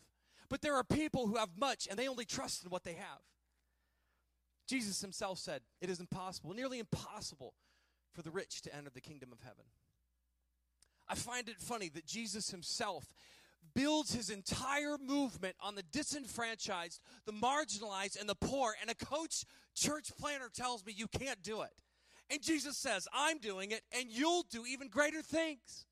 But 0.49 0.61
there 0.61 0.75
are 0.75 0.83
people 0.83 1.27
who 1.27 1.37
have 1.37 1.51
much, 1.57 1.87
and 1.89 1.97
they 1.97 2.09
only 2.09 2.25
trust 2.25 2.65
in 2.65 2.69
what 2.69 2.83
they 2.83 2.95
have. 2.95 3.21
Jesus 4.67 4.99
himself 4.99 5.39
said, 5.39 5.61
It 5.79 5.89
is 5.89 6.01
impossible, 6.01 6.53
nearly 6.53 6.79
impossible, 6.79 7.53
for 8.11 8.23
the 8.23 8.31
rich 8.31 8.61
to 8.63 8.75
enter 8.75 8.89
the 8.89 8.99
kingdom 8.99 9.31
of 9.31 9.39
heaven. 9.39 9.63
I 11.07 11.15
find 11.15 11.47
it 11.47 11.61
funny 11.61 11.87
that 11.89 12.05
Jesus 12.05 12.51
himself 12.51 13.13
builds 13.75 14.13
his 14.13 14.29
entire 14.29 14.97
movement 14.97 15.55
on 15.61 15.75
the 15.75 15.83
disenfranchised, 15.83 16.99
the 17.25 17.33
marginalized, 17.33 18.19
and 18.19 18.27
the 18.27 18.35
poor. 18.35 18.73
And 18.81 18.89
a 18.89 18.95
coach 18.95 19.45
church 19.75 20.11
planner 20.19 20.49
tells 20.53 20.85
me 20.85 20.93
you 20.95 21.07
can't 21.07 21.41
do 21.41 21.61
it. 21.61 21.71
And 22.29 22.41
Jesus 22.41 22.77
says, 22.77 23.07
I'm 23.13 23.39
doing 23.39 23.71
it, 23.71 23.81
and 23.97 24.05
you'll 24.09 24.45
do 24.49 24.65
even 24.65 24.87
greater 24.87 25.21
things. 25.21 25.85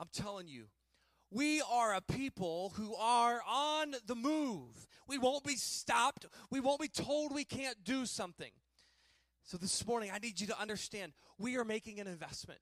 I'm 0.00 0.08
telling 0.12 0.48
you, 0.48 0.66
we 1.30 1.62
are 1.70 1.94
a 1.94 2.00
people 2.00 2.72
who 2.76 2.94
are 2.94 3.40
on 3.48 3.94
the 4.06 4.14
move. 4.14 4.86
We 5.08 5.18
won't 5.18 5.44
be 5.44 5.56
stopped. 5.56 6.26
We 6.50 6.60
won't 6.60 6.80
be 6.80 6.88
told 6.88 7.34
we 7.34 7.44
can't 7.44 7.82
do 7.84 8.06
something. 8.06 8.50
So 9.44 9.56
this 9.56 9.86
morning, 9.86 10.10
I 10.12 10.18
need 10.18 10.40
you 10.40 10.48
to 10.48 10.60
understand 10.60 11.12
we 11.38 11.56
are 11.56 11.64
making 11.64 12.00
an 12.00 12.06
investment. 12.06 12.60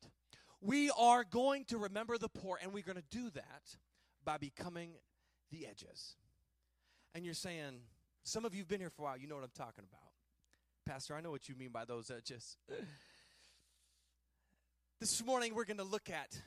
We 0.65 0.91
are 0.97 1.25
going 1.25 1.67
to 1.67 1.77
remember 1.77 2.17
the 2.17 2.31
poor, 2.31 2.59
and 2.63 2.73
we're 2.73 2.83
going 2.83 2.97
to 2.97 3.05
do 3.11 3.29
that 3.35 3.77
by 4.25 4.39
becoming 4.39 4.93
the 5.53 5.67
edges. 5.67 6.17
And 7.15 7.23
you're 7.23 7.35
saying, 7.35 7.81
some 8.23 8.47
of 8.47 8.55
you 8.55 8.61
have 8.61 8.69
been 8.69 8.81
here 8.81 8.89
for 8.89 9.03
a 9.03 9.05
while, 9.05 9.19
you 9.19 9.27
know 9.27 9.35
what 9.35 9.45
I'm 9.45 9.51
talking 9.55 9.85
about. 9.87 10.11
Pastor, 10.87 11.15
I 11.15 11.21
know 11.21 11.31
what 11.31 11.51
you 11.51 11.55
mean 11.55 11.69
by 11.69 11.85
those 11.85 12.11
edges. 12.11 12.57
this 15.01 15.23
morning, 15.23 15.55
we're 15.55 15.67
going 15.67 15.77
to 15.77 15.85
look 15.85 16.09
at 16.09 16.41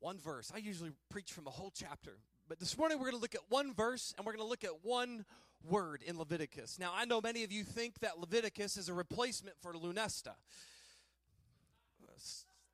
one 0.00 0.18
verse. 0.18 0.50
I 0.52 0.58
usually 0.58 0.90
preach 1.10 1.30
from 1.30 1.46
a 1.46 1.50
whole 1.50 1.72
chapter, 1.72 2.18
but 2.48 2.58
this 2.58 2.76
morning, 2.76 2.98
we're 2.98 3.12
going 3.12 3.18
to 3.18 3.22
look 3.22 3.36
at 3.36 3.48
one 3.50 3.72
verse 3.72 4.12
and 4.16 4.26
we're 4.26 4.32
going 4.32 4.44
to 4.44 4.50
look 4.50 4.64
at 4.64 4.84
one 4.84 5.24
word 5.62 6.02
in 6.04 6.18
Leviticus. 6.18 6.76
Now, 6.76 6.90
I 6.92 7.04
know 7.04 7.20
many 7.20 7.44
of 7.44 7.52
you 7.52 7.62
think 7.62 8.00
that 8.00 8.18
Leviticus 8.18 8.76
is 8.76 8.88
a 8.88 8.94
replacement 8.94 9.54
for 9.62 9.74
Lunesta. 9.74 10.34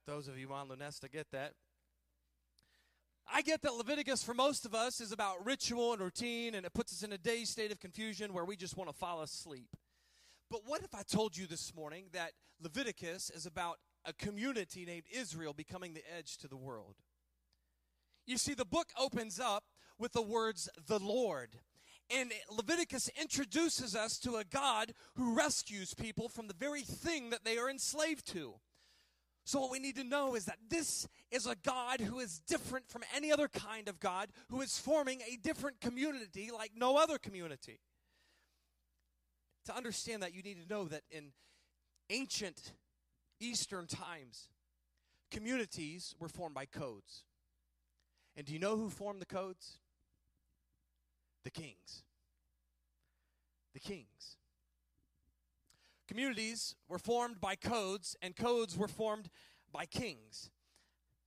Those 0.07 0.29
of 0.29 0.39
you 0.39 0.53
on 0.53 0.69
Lunesta 0.69 1.11
get 1.11 1.31
that. 1.33 1.53
I 3.33 3.41
get 3.41 3.63
that 3.63 3.75
Leviticus, 3.75 4.23
for 4.23 4.35
most 4.35 4.67
of 4.67 4.75
us, 4.75 5.01
is 5.01 5.13
about 5.13 5.45
ritual 5.47 5.95
and 5.95 6.03
routine, 6.03 6.55
and 6.55 6.67
it 6.67 6.75
puts 6.75 6.93
us 6.93 7.03
in 7.03 7.13
a 7.13 7.19
dazed 7.19 7.53
state 7.53 7.73
of 7.73 7.81
confusion 7.81 8.35
where 8.35 8.45
we 8.45 8.55
just 8.55 8.77
want 8.77 8.91
to 8.91 8.97
fall 8.97 9.23
asleep. 9.23 9.77
But 10.51 10.61
what 10.67 10.83
if 10.83 10.95
I 10.95 11.03
told 11.03 11.37
you 11.37 11.47
this 11.47 11.75
morning 11.75 12.05
that 12.13 12.33
Leviticus 12.63 13.31
is 13.31 13.47
about 13.47 13.79
a 14.05 14.13
community 14.13 14.85
named 14.85 15.05
Israel 15.11 15.55
becoming 15.55 15.95
the 15.95 16.05
edge 16.17 16.37
to 16.39 16.49
the 16.49 16.57
world? 16.57 16.97
You 18.27 18.37
see, 18.37 18.53
the 18.53 18.67
book 18.67 18.89
opens 18.99 19.41
up 19.41 19.65
with 19.99 20.13
the 20.13 20.23
words, 20.23 20.69
the 20.87 20.99
Lord. 20.99 21.57
And 22.15 22.31
Leviticus 22.51 23.11
introduces 23.19 23.97
us 23.97 24.19
to 24.19 24.37
a 24.37 24.45
God 24.45 24.93
who 25.15 25.35
rescues 25.35 25.95
people 25.95 26.29
from 26.29 26.47
the 26.47 26.55
very 26.55 26.83
thing 26.83 27.31
that 27.31 27.45
they 27.45 27.57
are 27.57 27.71
enslaved 27.71 28.27
to. 28.33 28.57
So, 29.45 29.61
what 29.61 29.71
we 29.71 29.79
need 29.79 29.97
to 29.97 30.05
know 30.05 30.35
is 30.35 30.47
that 30.47 30.59
this 30.71 31.07
is 31.31 31.47
a 31.47 31.55
God 31.55 32.01
who 32.01 32.19
is 32.19 32.39
different 32.41 32.89
from 32.89 33.03
any 33.15 33.31
other 33.31 33.47
kind 33.47 33.89
of 33.89 34.01
God, 34.01 34.31
who 34.49 34.63
is 34.63 34.79
forming 34.79 35.21
a 35.21 35.37
different 35.37 35.81
community 35.81 36.51
like 36.51 36.73
no 36.75 36.97
other 36.97 37.19
community. 37.19 37.81
To 39.67 39.77
understand 39.77 40.23
that, 40.23 40.35
you 40.35 40.43
need 40.43 40.63
to 40.63 40.69
know 40.69 40.87
that 40.87 41.03
in 41.11 41.33
ancient 42.09 42.73
Eastern 43.39 43.87
times, 43.87 44.49
communities 45.31 46.15
were 46.19 46.29
formed 46.29 46.55
by 46.55 46.65
codes. 46.65 47.25
And 48.37 48.47
do 48.47 48.53
you 48.53 48.59
know 48.59 48.77
who 48.77 48.89
formed 48.89 49.21
the 49.21 49.27
codes? 49.27 49.79
The 51.45 51.51
kings. 51.51 52.03
The 53.75 53.81
kings. 53.81 54.39
Communities 56.07 56.75
were 56.89 56.99
formed 56.99 57.41
by 57.41 57.57
codes, 57.57 58.17
and 58.21 58.37
codes 58.37 58.77
were 58.77 58.89
formed 58.89 59.31
by 59.73 59.87
kings. 59.87 60.51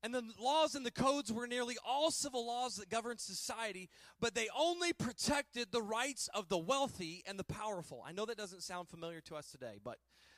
And 0.04 0.14
the 0.14 0.24
laws 0.40 0.76
and 0.76 0.86
the 0.86 0.92
codes 0.92 1.34
were 1.34 1.48
nearly 1.48 1.76
all 1.86 2.12
civil 2.12 2.46
laws 2.46 2.76
that 2.76 2.90
governed 2.90 3.20
society, 3.20 3.90
but 4.20 4.36
they 4.36 4.48
only 4.56 4.94
protected 4.94 5.72
the 5.72 5.82
rights 5.82 6.30
of 6.34 6.50
the 6.50 6.58
wealthy 6.58 7.24
and 7.28 7.40
the 7.40 7.44
powerful. 7.44 8.04
I 8.06 8.12
know 8.12 8.26
that 8.26 8.38
doesn't 8.38 8.62
sound 8.62 8.88
familiar 8.88 9.22
to 9.22 9.36
us 9.36 9.50
today, 9.50 9.80
but 9.84 9.98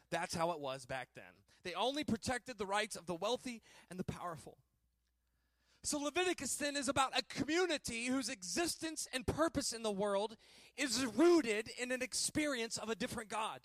that's 0.09 0.33
how 0.33 0.51
it 0.51 0.59
was 0.59 0.85
back 0.85 1.09
then. 1.13 1.23
They 1.63 1.73
only 1.73 2.05
protected 2.05 2.57
the 2.57 2.65
rights 2.65 2.95
of 2.95 3.05
the 3.05 3.15
wealthy 3.15 3.61
and 3.89 3.99
the 3.99 4.05
powerful. 4.05 4.57
So 5.83 5.99
Leviticus 5.99 6.55
then 6.55 6.75
is 6.75 6.87
about 6.87 7.17
a 7.17 7.23
community 7.23 8.07
whose 8.07 8.29
existence 8.29 9.07
and 9.13 9.25
purpose 9.25 9.71
in 9.71 9.83
the 9.83 9.91
world 9.91 10.35
is 10.77 11.05
rooted 11.05 11.69
in 11.81 11.91
an 11.91 12.01
experience 12.01 12.77
of 12.77 12.89
a 12.89 12.95
different 12.95 13.29
God 13.29 13.61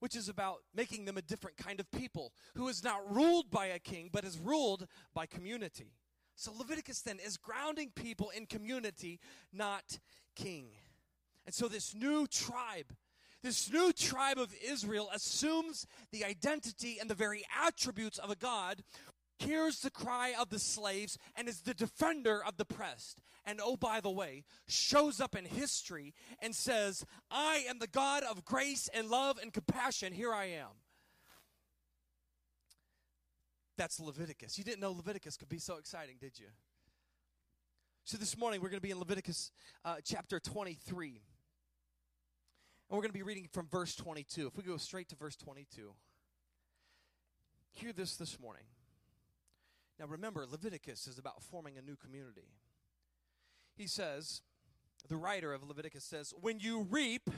which 0.00 0.16
is 0.16 0.28
about 0.28 0.58
making 0.74 1.04
them 1.04 1.16
a 1.16 1.22
different 1.22 1.56
kind 1.56 1.80
of 1.80 1.90
people 1.90 2.32
who 2.54 2.68
is 2.68 2.84
not 2.84 3.10
ruled 3.12 3.50
by 3.50 3.66
a 3.66 3.78
king, 3.78 4.10
but 4.12 4.24
is 4.24 4.38
ruled 4.38 4.86
by 5.14 5.26
community. 5.26 5.92
So 6.34 6.52
Leviticus 6.52 7.00
then 7.00 7.18
is 7.18 7.36
grounding 7.36 7.90
people 7.94 8.30
in 8.30 8.46
community, 8.46 9.20
not 9.52 9.98
king. 10.34 10.66
And 11.46 11.54
so 11.54 11.66
this 11.66 11.94
new 11.94 12.26
tribe, 12.26 12.94
this 13.42 13.72
new 13.72 13.92
tribe 13.92 14.38
of 14.38 14.52
Israel 14.62 15.08
assumes 15.14 15.86
the 16.12 16.24
identity 16.24 16.98
and 17.00 17.08
the 17.08 17.14
very 17.14 17.44
attributes 17.64 18.18
of 18.18 18.30
a 18.30 18.36
God 18.36 18.82
hears 19.38 19.80
the 19.80 19.90
cry 19.90 20.34
of 20.38 20.50
the 20.50 20.58
slaves 20.58 21.18
and 21.34 21.48
is 21.48 21.60
the 21.60 21.74
defender 21.74 22.42
of 22.44 22.56
the 22.56 22.66
oppressed. 22.68 23.20
And 23.44 23.60
oh, 23.62 23.76
by 23.76 24.00
the 24.00 24.10
way, 24.10 24.44
shows 24.66 25.20
up 25.20 25.36
in 25.36 25.44
history 25.44 26.14
and 26.40 26.54
says, 26.54 27.04
I 27.30 27.64
am 27.68 27.78
the 27.78 27.86
God 27.86 28.22
of 28.24 28.44
grace 28.44 28.88
and 28.92 29.08
love 29.08 29.38
and 29.40 29.52
compassion. 29.52 30.12
Here 30.12 30.32
I 30.32 30.46
am. 30.46 30.70
That's 33.76 34.00
Leviticus. 34.00 34.56
You 34.58 34.64
didn't 34.64 34.80
know 34.80 34.92
Leviticus 34.92 35.36
could 35.36 35.48
be 35.48 35.58
so 35.58 35.76
exciting, 35.76 36.16
did 36.18 36.38
you? 36.38 36.46
So 38.04 38.16
this 38.16 38.36
morning 38.38 38.60
we're 38.60 38.70
going 38.70 38.80
to 38.80 38.86
be 38.86 38.90
in 38.90 38.98
Leviticus 38.98 39.52
uh, 39.84 39.96
chapter 40.04 40.40
23. 40.40 41.20
And 42.88 42.96
we're 42.96 43.02
going 43.02 43.10
to 43.10 43.18
be 43.18 43.22
reading 43.22 43.48
from 43.52 43.68
verse 43.68 43.94
22. 43.96 44.46
If 44.46 44.56
we 44.56 44.62
go 44.62 44.76
straight 44.76 45.08
to 45.10 45.16
verse 45.16 45.36
22, 45.36 45.92
hear 47.72 47.92
this 47.92 48.16
this 48.16 48.40
morning. 48.40 48.62
Now 49.98 50.06
remember, 50.06 50.46
Leviticus 50.50 51.06
is 51.06 51.18
about 51.18 51.42
forming 51.42 51.78
a 51.78 51.82
new 51.82 51.96
community. 51.96 52.48
He 53.76 53.86
says, 53.86 54.42
the 55.08 55.16
writer 55.16 55.52
of 55.52 55.62
Leviticus 55.62 56.04
says, 56.04 56.34
When 56.40 56.58
you 56.58 56.86
reap, 56.90 57.30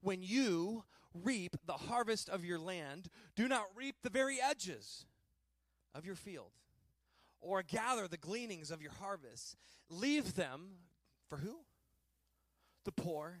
when 0.00 0.22
you 0.22 0.84
reap 1.14 1.56
the 1.66 1.72
harvest 1.72 2.28
of 2.28 2.44
your 2.44 2.58
land, 2.58 3.08
do 3.34 3.48
not 3.48 3.64
reap 3.74 3.96
the 4.02 4.10
very 4.10 4.38
edges 4.40 5.06
of 5.94 6.04
your 6.04 6.14
field, 6.14 6.52
or 7.40 7.62
gather 7.62 8.06
the 8.06 8.16
gleanings 8.16 8.70
of 8.70 8.82
your 8.82 8.92
harvest. 8.92 9.56
Leave 9.88 10.34
them 10.34 10.68
for 11.28 11.38
who? 11.38 11.60
The 12.84 12.92
poor 12.92 13.40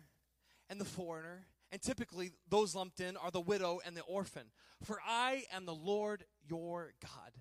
and 0.68 0.80
the 0.80 0.84
foreigner 0.84 1.46
And 1.70 1.82
typically, 1.82 2.30
those 2.48 2.74
lumped 2.74 2.98
in 3.00 3.16
are 3.18 3.30
the 3.30 3.42
widow 3.42 3.80
and 3.84 3.94
the 3.94 4.02
orphan. 4.02 4.44
For 4.82 4.98
I 5.06 5.44
am 5.52 5.66
the 5.66 5.74
Lord 5.74 6.24
your 6.48 6.94
God. 7.02 7.32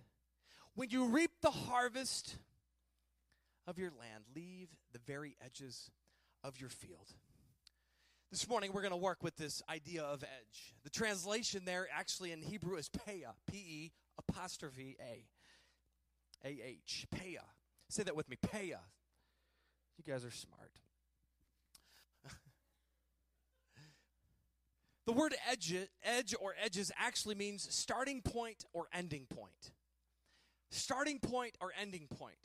When 0.77 0.91
you 0.91 1.05
reap 1.05 1.31
the 1.41 1.49
harvest 1.49 2.35
of 3.65 3.79
your 3.79 3.89
land, 3.99 4.25
leave 4.35 4.67
the 4.93 4.99
very 4.99 5.35
edges 5.43 5.89
of 6.43 6.59
your 6.59 6.69
field. 6.69 7.15
This 8.29 8.47
morning, 8.47 8.71
we're 8.71 8.83
going 8.83 8.91
to 8.91 8.97
work 8.97 9.23
with 9.23 9.35
this 9.37 9.63
idea 9.71 10.03
of 10.03 10.21
edge. 10.21 10.75
The 10.83 10.91
translation 10.91 11.65
there 11.65 11.87
actually 11.91 12.31
in 12.31 12.43
Hebrew 12.43 12.75
is 12.75 12.89
peah, 12.89 13.33
P 13.49 13.57
E 13.57 13.91
apostrophe 14.19 14.95
A. 15.01 15.25
A 16.47 16.61
H, 16.63 17.07
peah. 17.11 17.39
Say 17.89 18.03
that 18.03 18.15
with 18.15 18.29
me, 18.29 18.37
peah. 18.39 18.81
You 19.97 20.03
guys 20.05 20.23
are 20.23 20.29
smart. 20.29 20.73
the 25.07 25.11
word 25.11 25.33
edge, 25.51 25.73
edge 26.03 26.35
or 26.39 26.53
edges 26.63 26.91
actually 26.99 27.33
means 27.33 27.67
starting 27.71 28.21
point 28.21 28.63
or 28.73 28.85
ending 28.93 29.25
point. 29.25 29.71
Starting 30.69 31.19
point 31.19 31.55
or 31.61 31.71
ending 31.79 32.07
point. 32.07 32.37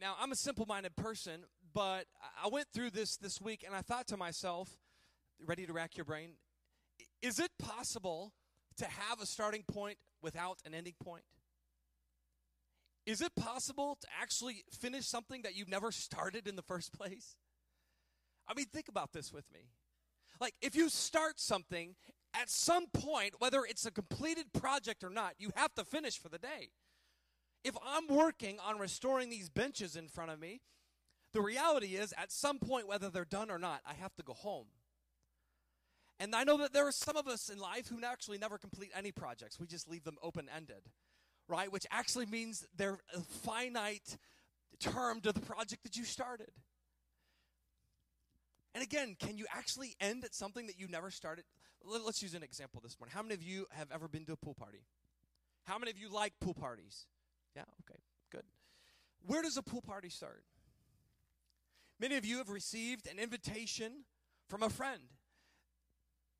Now, 0.00 0.14
I'm 0.20 0.32
a 0.32 0.36
simple 0.36 0.66
minded 0.66 0.94
person, 0.96 1.44
but 1.74 2.06
I 2.42 2.48
went 2.48 2.68
through 2.72 2.90
this 2.90 3.16
this 3.16 3.40
week 3.40 3.64
and 3.66 3.74
I 3.74 3.82
thought 3.82 4.06
to 4.08 4.16
myself, 4.16 4.78
ready 5.44 5.66
to 5.66 5.72
rack 5.72 5.96
your 5.96 6.04
brain? 6.04 6.32
Is 7.22 7.38
it 7.38 7.50
possible 7.58 8.32
to 8.76 8.84
have 8.84 9.20
a 9.20 9.26
starting 9.26 9.64
point 9.64 9.98
without 10.22 10.58
an 10.64 10.74
ending 10.74 10.94
point? 11.02 11.24
Is 13.06 13.20
it 13.20 13.34
possible 13.34 13.96
to 14.00 14.06
actually 14.20 14.64
finish 14.70 15.06
something 15.06 15.42
that 15.42 15.56
you've 15.56 15.68
never 15.68 15.90
started 15.90 16.46
in 16.46 16.56
the 16.56 16.62
first 16.62 16.92
place? 16.92 17.36
I 18.46 18.54
mean, 18.54 18.66
think 18.66 18.88
about 18.88 19.12
this 19.12 19.32
with 19.32 19.44
me. 19.52 19.70
Like, 20.40 20.54
if 20.60 20.76
you 20.76 20.88
start 20.88 21.40
something, 21.40 21.96
at 22.34 22.50
some 22.50 22.86
point, 22.86 23.34
whether 23.38 23.64
it's 23.64 23.86
a 23.86 23.90
completed 23.90 24.52
project 24.52 25.02
or 25.02 25.10
not, 25.10 25.34
you 25.38 25.50
have 25.56 25.74
to 25.74 25.84
finish 25.84 26.18
for 26.18 26.28
the 26.28 26.38
day. 26.38 26.68
If 27.68 27.76
I'm 27.86 28.06
working 28.08 28.58
on 28.66 28.78
restoring 28.78 29.28
these 29.28 29.50
benches 29.50 29.94
in 29.94 30.08
front 30.08 30.30
of 30.30 30.40
me, 30.40 30.62
the 31.34 31.42
reality 31.42 31.96
is, 31.96 32.14
at 32.16 32.32
some 32.32 32.58
point, 32.58 32.88
whether 32.88 33.10
they're 33.10 33.26
done 33.26 33.50
or 33.50 33.58
not, 33.58 33.82
I 33.86 33.92
have 33.92 34.14
to 34.16 34.22
go 34.22 34.32
home. 34.32 34.68
And 36.18 36.34
I 36.34 36.44
know 36.44 36.56
that 36.56 36.72
there 36.72 36.86
are 36.86 36.92
some 36.92 37.18
of 37.18 37.28
us 37.28 37.50
in 37.50 37.58
life 37.58 37.88
who 37.88 38.02
actually 38.02 38.38
never 38.38 38.56
complete 38.56 38.90
any 38.96 39.12
projects. 39.12 39.60
We 39.60 39.66
just 39.66 39.86
leave 39.86 40.04
them 40.04 40.16
open 40.22 40.48
ended, 40.56 40.80
right? 41.46 41.70
Which 41.70 41.84
actually 41.90 42.24
means 42.24 42.64
they're 42.74 42.96
a 43.14 43.20
finite 43.20 44.16
term 44.80 45.20
to 45.20 45.32
the 45.32 45.40
project 45.40 45.82
that 45.82 45.94
you 45.94 46.04
started. 46.04 46.48
And 48.74 48.82
again, 48.82 49.14
can 49.20 49.36
you 49.36 49.44
actually 49.54 49.94
end 50.00 50.24
at 50.24 50.34
something 50.34 50.68
that 50.68 50.80
you 50.80 50.88
never 50.88 51.10
started? 51.10 51.44
Let's 51.84 52.22
use 52.22 52.32
an 52.32 52.42
example 52.42 52.80
this 52.82 52.98
morning. 52.98 53.12
How 53.14 53.22
many 53.22 53.34
of 53.34 53.42
you 53.42 53.66
have 53.72 53.92
ever 53.92 54.08
been 54.08 54.24
to 54.24 54.32
a 54.32 54.36
pool 54.36 54.54
party? 54.54 54.86
How 55.66 55.78
many 55.78 55.90
of 55.90 55.98
you 55.98 56.08
like 56.08 56.32
pool 56.40 56.54
parties? 56.54 57.06
Yeah, 57.54 57.62
okay, 57.82 57.98
good. 58.30 58.44
Where 59.26 59.42
does 59.42 59.56
a 59.56 59.62
pool 59.62 59.82
party 59.82 60.08
start? 60.08 60.44
Many 62.00 62.16
of 62.16 62.24
you 62.24 62.38
have 62.38 62.50
received 62.50 63.08
an 63.08 63.18
invitation 63.18 64.04
from 64.48 64.62
a 64.62 64.70
friend. 64.70 65.02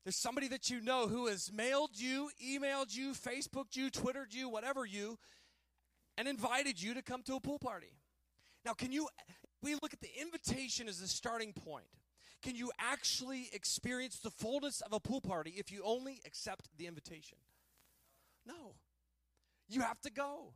There's 0.03 0.15
somebody 0.15 0.47
that 0.47 0.69
you 0.69 0.79
know 0.79 1.07
who 1.07 1.27
has 1.27 1.51
mailed 1.51 1.91
you, 1.93 2.29
emailed 2.43 2.95
you, 2.95 3.11
Facebooked 3.11 3.75
you, 3.75 3.89
Twittered 3.89 4.33
you, 4.33 4.47
whatever 4.47 4.85
you, 4.85 5.19
and 6.17 6.27
invited 6.27 6.81
you 6.81 6.93
to 6.93 7.01
come 7.01 7.21
to 7.23 7.35
a 7.35 7.39
pool 7.39 7.59
party. 7.59 7.93
Now, 8.65 8.73
can 8.73 8.91
you, 8.91 9.07
we 9.61 9.75
look 9.75 9.93
at 9.93 10.01
the 10.01 10.11
invitation 10.19 10.87
as 10.87 10.99
the 10.99 11.07
starting 11.07 11.53
point. 11.53 11.85
Can 12.41 12.55
you 12.55 12.71
actually 12.79 13.49
experience 13.51 14.19
the 14.19 14.29
fullness 14.29 14.81
of 14.81 14.93
a 14.93 14.99
pool 14.99 15.19
party 15.19 15.55
if 15.57 15.71
you 15.71 15.81
only 15.83 16.21
accept 16.25 16.69
the 16.77 16.87
invitation? 16.87 17.37
No. 18.45 18.75
You 19.67 19.81
have 19.81 19.99
to 20.01 20.11
go. 20.11 20.53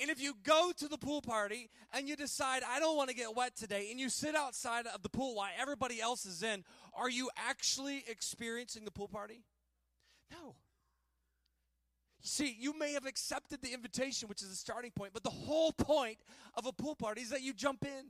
And 0.00 0.10
if 0.10 0.20
you 0.20 0.34
go 0.42 0.72
to 0.76 0.88
the 0.88 0.98
pool 0.98 1.22
party 1.22 1.70
and 1.92 2.08
you 2.08 2.16
decide, 2.16 2.62
I 2.68 2.80
don't 2.80 2.96
want 2.96 3.10
to 3.10 3.14
get 3.14 3.34
wet 3.36 3.56
today, 3.56 3.88
and 3.90 4.00
you 4.00 4.08
sit 4.08 4.34
outside 4.34 4.86
of 4.86 5.02
the 5.02 5.08
pool 5.08 5.36
while 5.36 5.50
everybody 5.58 6.00
else 6.00 6.26
is 6.26 6.42
in, 6.42 6.64
are 6.94 7.08
you 7.08 7.30
actually 7.36 8.04
experiencing 8.08 8.84
the 8.84 8.90
pool 8.90 9.08
party? 9.08 9.44
No. 10.32 10.56
See, 12.22 12.56
you 12.58 12.76
may 12.76 12.94
have 12.94 13.06
accepted 13.06 13.62
the 13.62 13.72
invitation, 13.72 14.28
which 14.28 14.42
is 14.42 14.48
the 14.48 14.56
starting 14.56 14.90
point, 14.90 15.12
but 15.12 15.22
the 15.22 15.30
whole 15.30 15.72
point 15.72 16.18
of 16.54 16.66
a 16.66 16.72
pool 16.72 16.96
party 16.96 17.20
is 17.20 17.30
that 17.30 17.42
you 17.42 17.52
jump 17.52 17.84
in, 17.84 18.06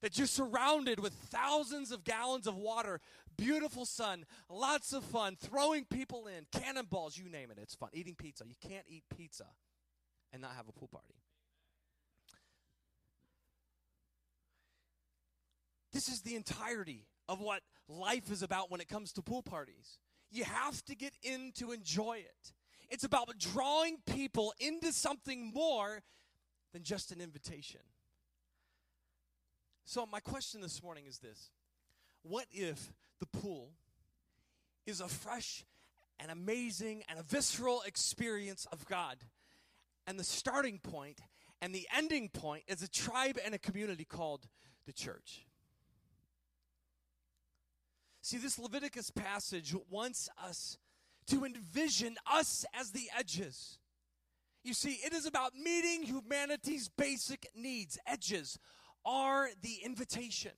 that 0.00 0.16
you're 0.16 0.26
surrounded 0.26 0.98
with 0.98 1.12
thousands 1.12 1.92
of 1.92 2.04
gallons 2.04 2.46
of 2.46 2.56
water, 2.56 3.00
beautiful 3.36 3.84
sun, 3.84 4.24
lots 4.48 4.92
of 4.92 5.04
fun, 5.04 5.36
throwing 5.38 5.84
people 5.84 6.26
in, 6.26 6.46
cannonballs, 6.58 7.18
you 7.18 7.28
name 7.28 7.50
it. 7.50 7.58
It's 7.60 7.74
fun. 7.74 7.90
Eating 7.92 8.14
pizza. 8.14 8.44
You 8.46 8.54
can't 8.66 8.86
eat 8.88 9.04
pizza 9.14 9.46
and 10.32 10.42
not 10.42 10.52
have 10.56 10.68
a 10.68 10.72
pool 10.72 10.88
party. 10.88 11.14
This 15.92 16.08
is 16.08 16.22
the 16.22 16.34
entirety 16.34 17.06
of 17.28 17.40
what 17.40 17.62
life 17.88 18.30
is 18.30 18.42
about 18.42 18.70
when 18.70 18.80
it 18.80 18.88
comes 18.88 19.12
to 19.12 19.22
pool 19.22 19.42
parties. 19.42 19.98
You 20.30 20.44
have 20.44 20.82
to 20.86 20.96
get 20.96 21.12
in 21.22 21.52
to 21.56 21.72
enjoy 21.72 22.18
it. 22.18 22.52
It's 22.88 23.04
about 23.04 23.28
drawing 23.38 23.98
people 24.06 24.54
into 24.58 24.92
something 24.92 25.52
more 25.52 26.02
than 26.72 26.82
just 26.82 27.12
an 27.12 27.20
invitation. 27.20 27.80
So, 29.84 30.06
my 30.06 30.20
question 30.20 30.60
this 30.60 30.82
morning 30.82 31.04
is 31.06 31.18
this 31.18 31.50
What 32.22 32.46
if 32.50 32.92
the 33.20 33.26
pool 33.26 33.72
is 34.86 35.00
a 35.00 35.08
fresh 35.08 35.64
and 36.18 36.30
amazing 36.30 37.02
and 37.08 37.18
a 37.18 37.22
visceral 37.22 37.82
experience 37.86 38.66
of 38.72 38.86
God 38.86 39.16
and 40.06 40.18
the 40.18 40.24
starting 40.24 40.78
point 40.78 41.20
and 41.60 41.74
the 41.74 41.86
ending 41.96 42.28
point 42.28 42.64
is 42.66 42.82
a 42.82 42.88
tribe 42.88 43.38
and 43.44 43.54
a 43.54 43.58
community 43.58 44.04
called 44.04 44.48
the 44.86 44.92
church. 44.92 45.46
See, 48.20 48.38
this 48.38 48.58
Leviticus 48.58 49.10
passage 49.10 49.74
wants 49.90 50.28
us 50.42 50.78
to 51.26 51.44
envision 51.44 52.16
us 52.30 52.64
as 52.78 52.90
the 52.90 53.08
edges. 53.16 53.78
You 54.64 54.74
see, 54.74 54.98
it 55.04 55.12
is 55.12 55.26
about 55.26 55.54
meeting 55.54 56.04
humanity's 56.04 56.88
basic 56.88 57.48
needs. 57.54 57.98
Edges 58.06 58.58
are 59.04 59.48
the 59.60 59.78
invitation. 59.84 60.52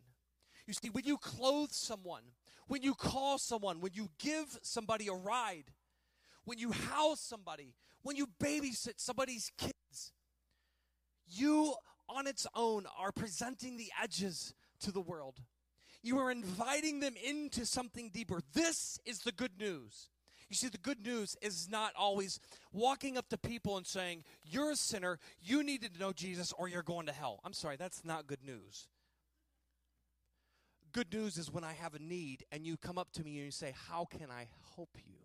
You 0.66 0.74
see, 0.74 0.90
when 0.90 1.04
you 1.04 1.16
clothe 1.18 1.70
someone, 1.70 2.22
when 2.66 2.82
you 2.82 2.94
call 2.94 3.38
someone, 3.38 3.80
when 3.80 3.92
you 3.94 4.08
give 4.18 4.58
somebody 4.62 5.08
a 5.08 5.14
ride, 5.14 5.72
when 6.44 6.58
you 6.58 6.72
house 6.72 7.20
somebody, 7.20 7.74
when 8.04 8.16
you 8.16 8.28
babysit 8.40 8.94
somebody's 8.98 9.50
kids, 9.58 10.12
you 11.26 11.74
on 12.08 12.26
its 12.26 12.46
own 12.54 12.84
are 12.98 13.10
presenting 13.10 13.76
the 13.76 13.90
edges 14.00 14.54
to 14.80 14.92
the 14.92 15.00
world. 15.00 15.40
You 16.02 16.18
are 16.18 16.30
inviting 16.30 17.00
them 17.00 17.14
into 17.26 17.64
something 17.64 18.10
deeper. 18.12 18.40
This 18.52 19.00
is 19.06 19.20
the 19.20 19.32
good 19.32 19.58
news. 19.58 20.10
You 20.50 20.56
see, 20.56 20.68
the 20.68 20.78
good 20.78 21.04
news 21.04 21.34
is 21.40 21.68
not 21.70 21.94
always 21.98 22.38
walking 22.70 23.16
up 23.16 23.30
to 23.30 23.38
people 23.38 23.78
and 23.78 23.86
saying, 23.86 24.22
You're 24.44 24.72
a 24.72 24.76
sinner, 24.76 25.18
you 25.40 25.62
need 25.62 25.82
to 25.82 25.98
know 25.98 26.12
Jesus, 26.12 26.52
or 26.58 26.68
you're 26.68 26.82
going 26.82 27.06
to 27.06 27.12
hell. 27.12 27.40
I'm 27.42 27.54
sorry, 27.54 27.76
that's 27.76 28.04
not 28.04 28.26
good 28.26 28.44
news. 28.44 28.86
Good 30.92 31.12
news 31.12 31.38
is 31.38 31.50
when 31.50 31.64
I 31.64 31.72
have 31.72 31.94
a 31.94 31.98
need 31.98 32.44
and 32.52 32.66
you 32.66 32.76
come 32.76 32.98
up 32.98 33.10
to 33.12 33.24
me 33.24 33.36
and 33.36 33.46
you 33.46 33.50
say, 33.50 33.74
How 33.88 34.04
can 34.04 34.30
I 34.30 34.48
help 34.76 34.90
you? 35.06 35.23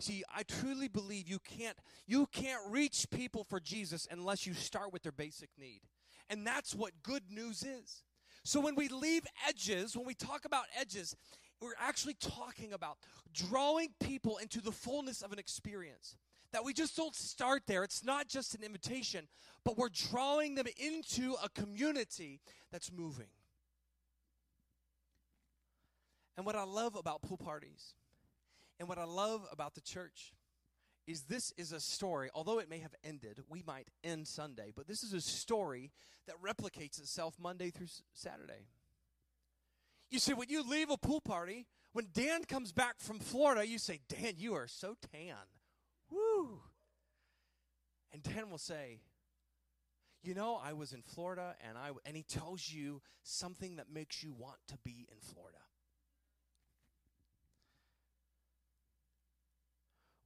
See, 0.00 0.24
I 0.34 0.44
truly 0.44 0.88
believe 0.88 1.28
you 1.28 1.38
can't 1.38 1.76
you 2.06 2.26
can't 2.32 2.62
reach 2.70 3.06
people 3.10 3.44
for 3.44 3.60
Jesus 3.60 4.08
unless 4.10 4.46
you 4.46 4.54
start 4.54 4.92
with 4.92 5.02
their 5.02 5.12
basic 5.12 5.50
need. 5.58 5.82
And 6.30 6.46
that's 6.46 6.74
what 6.74 6.92
good 7.02 7.24
news 7.30 7.62
is. 7.62 8.02
So 8.42 8.60
when 8.60 8.74
we 8.74 8.88
leave 8.88 9.26
edges, 9.46 9.94
when 9.94 10.06
we 10.06 10.14
talk 10.14 10.46
about 10.46 10.64
edges, 10.78 11.14
we're 11.60 11.74
actually 11.78 12.14
talking 12.14 12.72
about 12.72 12.96
drawing 13.34 13.88
people 14.00 14.38
into 14.38 14.62
the 14.62 14.72
fullness 14.72 15.20
of 15.20 15.32
an 15.32 15.38
experience. 15.38 16.16
That 16.52 16.64
we 16.64 16.72
just 16.72 16.96
don't 16.96 17.14
start 17.14 17.64
there. 17.66 17.84
It's 17.84 18.02
not 18.02 18.26
just 18.26 18.54
an 18.54 18.62
invitation, 18.64 19.28
but 19.64 19.76
we're 19.76 19.90
drawing 19.90 20.54
them 20.54 20.66
into 20.78 21.36
a 21.44 21.48
community 21.50 22.40
that's 22.72 22.90
moving. 22.90 23.28
And 26.36 26.46
what 26.46 26.56
I 26.56 26.64
love 26.64 26.96
about 26.96 27.20
pool 27.20 27.36
parties 27.36 27.94
and 28.80 28.88
what 28.88 28.98
I 28.98 29.04
love 29.04 29.46
about 29.52 29.74
the 29.74 29.82
church 29.82 30.32
is 31.06 31.22
this 31.22 31.52
is 31.58 31.72
a 31.72 31.80
story, 31.80 32.30
although 32.34 32.58
it 32.58 32.70
may 32.70 32.78
have 32.78 32.94
ended, 33.04 33.40
we 33.48 33.62
might 33.62 33.88
end 34.02 34.26
Sunday, 34.26 34.72
but 34.74 34.88
this 34.88 35.02
is 35.02 35.12
a 35.12 35.20
story 35.20 35.90
that 36.26 36.36
replicates 36.42 36.98
itself 36.98 37.34
Monday 37.38 37.70
through 37.70 37.88
Saturday. 38.14 38.68
You 40.10 40.18
see, 40.18 40.32
when 40.32 40.48
you 40.48 40.62
leave 40.62 40.90
a 40.90 40.96
pool 40.96 41.20
party, 41.20 41.66
when 41.92 42.06
Dan 42.12 42.44
comes 42.44 42.72
back 42.72 42.94
from 42.98 43.18
Florida, 43.18 43.66
you 43.66 43.78
say, 43.78 44.00
Dan, 44.08 44.34
you 44.38 44.54
are 44.54 44.66
so 44.66 44.96
tan. 45.12 45.36
Woo! 46.10 46.60
And 48.12 48.22
Dan 48.22 48.50
will 48.50 48.58
say, 48.58 49.00
You 50.22 50.34
know, 50.34 50.60
I 50.62 50.72
was 50.72 50.92
in 50.92 51.02
Florida, 51.02 51.54
and, 51.68 51.76
I, 51.76 51.90
and 52.04 52.16
he 52.16 52.22
tells 52.22 52.72
you 52.72 53.02
something 53.22 53.76
that 53.76 53.92
makes 53.92 54.22
you 54.22 54.32
want 54.32 54.58
to 54.68 54.78
be 54.84 55.06
in 55.10 55.18
Florida. 55.20 55.58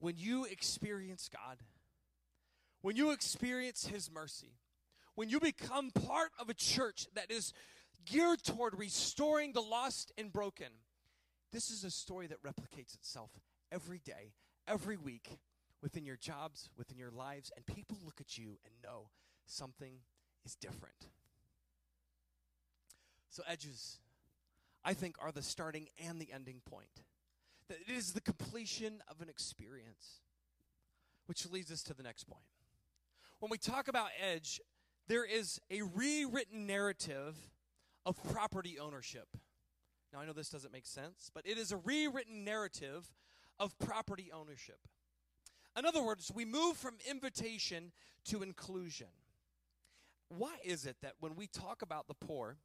When 0.04 0.18
you 0.18 0.44
experience 0.44 1.30
God, 1.32 1.56
when 2.82 2.94
you 2.94 3.12
experience 3.12 3.86
His 3.86 4.10
mercy, 4.12 4.52
when 5.14 5.30
you 5.30 5.40
become 5.40 5.90
part 5.90 6.28
of 6.38 6.50
a 6.50 6.54
church 6.54 7.06
that 7.14 7.30
is 7.30 7.54
geared 8.04 8.42
toward 8.42 8.78
restoring 8.78 9.54
the 9.54 9.62
lost 9.62 10.12
and 10.18 10.30
broken, 10.30 10.66
this 11.52 11.70
is 11.70 11.84
a 11.84 11.90
story 11.90 12.26
that 12.26 12.42
replicates 12.42 12.94
itself 12.94 13.30
every 13.72 13.98
day, 13.98 14.34
every 14.68 14.98
week, 14.98 15.38
within 15.82 16.04
your 16.04 16.18
jobs, 16.18 16.68
within 16.76 16.98
your 16.98 17.10
lives, 17.10 17.50
and 17.56 17.64
people 17.64 17.96
look 18.04 18.20
at 18.20 18.36
you 18.36 18.58
and 18.66 18.74
know 18.82 19.08
something 19.46 19.94
is 20.44 20.54
different. 20.54 21.08
So, 23.30 23.42
edges, 23.48 24.00
I 24.84 24.92
think, 24.92 25.16
are 25.18 25.32
the 25.32 25.42
starting 25.42 25.88
and 26.06 26.20
the 26.20 26.28
ending 26.30 26.60
point. 26.70 27.04
That 27.68 27.78
it 27.86 27.92
is 27.92 28.12
the 28.12 28.20
completion 28.20 29.02
of 29.08 29.20
an 29.20 29.28
experience, 29.28 30.20
which 31.26 31.50
leads 31.50 31.70
us 31.70 31.82
to 31.84 31.94
the 31.94 32.02
next 32.02 32.24
point. 32.24 32.44
When 33.40 33.50
we 33.50 33.58
talk 33.58 33.88
about 33.88 34.08
edge, 34.20 34.60
there 35.08 35.24
is 35.24 35.60
a 35.70 35.82
rewritten 35.82 36.66
narrative 36.66 37.36
of 38.06 38.22
property 38.22 38.78
ownership. 38.78 39.28
Now, 40.12 40.20
I 40.20 40.26
know 40.26 40.32
this 40.32 40.48
doesn't 40.48 40.72
make 40.72 40.86
sense, 40.86 41.30
but 41.34 41.46
it 41.46 41.58
is 41.58 41.72
a 41.72 41.76
rewritten 41.78 42.44
narrative 42.44 43.12
of 43.58 43.78
property 43.78 44.30
ownership. 44.32 44.78
In 45.76 45.84
other 45.84 46.02
words, 46.02 46.30
we 46.34 46.44
move 46.44 46.76
from 46.76 46.94
invitation 47.08 47.92
to 48.26 48.42
inclusion. 48.42 49.08
Why 50.28 50.54
is 50.64 50.86
it 50.86 50.96
that 51.02 51.14
when 51.20 51.34
we 51.34 51.46
talk 51.46 51.82
about 51.82 52.08
the 52.08 52.14
poor, 52.14 52.58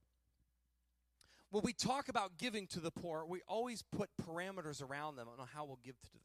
when 1.52 1.64
we 1.64 1.74
talk 1.74 2.10
about 2.10 2.38
giving 2.38 2.68
to 2.68 2.80
the 2.80 2.92
poor, 2.92 3.26
we 3.26 3.42
always 3.48 3.82
put 3.82 4.10
parameters 4.22 4.84
around 4.84 5.16
them 5.16 5.28
on 5.28 5.48
how 5.54 5.66
we'll 5.66 5.80
give 5.84 6.00
to 6.02 6.12
them? 6.12 6.22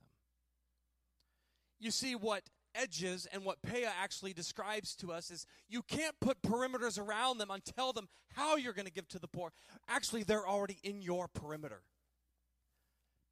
You 1.80 1.90
see, 1.90 2.14
what 2.14 2.42
edges 2.74 3.26
and 3.32 3.44
what 3.44 3.62
Peah 3.62 3.90
actually 4.02 4.32
describes 4.32 4.94
to 4.96 5.12
us 5.12 5.30
is 5.30 5.46
you 5.68 5.82
can't 5.82 6.14
put 6.20 6.42
perimeters 6.42 6.98
around 6.98 7.38
them 7.38 7.50
and 7.50 7.64
tell 7.64 7.92
them 7.92 8.08
how 8.34 8.56
you're 8.56 8.72
going 8.72 8.87
to 8.87 8.92
give 8.92 9.08
to 9.08 9.18
the 9.18 9.28
poor. 9.28 9.52
Actually, 9.88 10.24
they're 10.24 10.46
already 10.46 10.78
in 10.82 11.00
your 11.00 11.28
perimeter. 11.28 11.82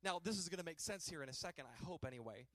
Now, 0.04 0.20
this 0.22 0.38
is 0.38 0.48
going 0.48 0.58
to 0.58 0.64
make 0.64 0.80
sense 0.80 1.08
here 1.08 1.22
in 1.22 1.28
a 1.28 1.34
second, 1.34 1.66
I 1.66 1.84
hope 1.84 2.04
anyway. 2.06 2.46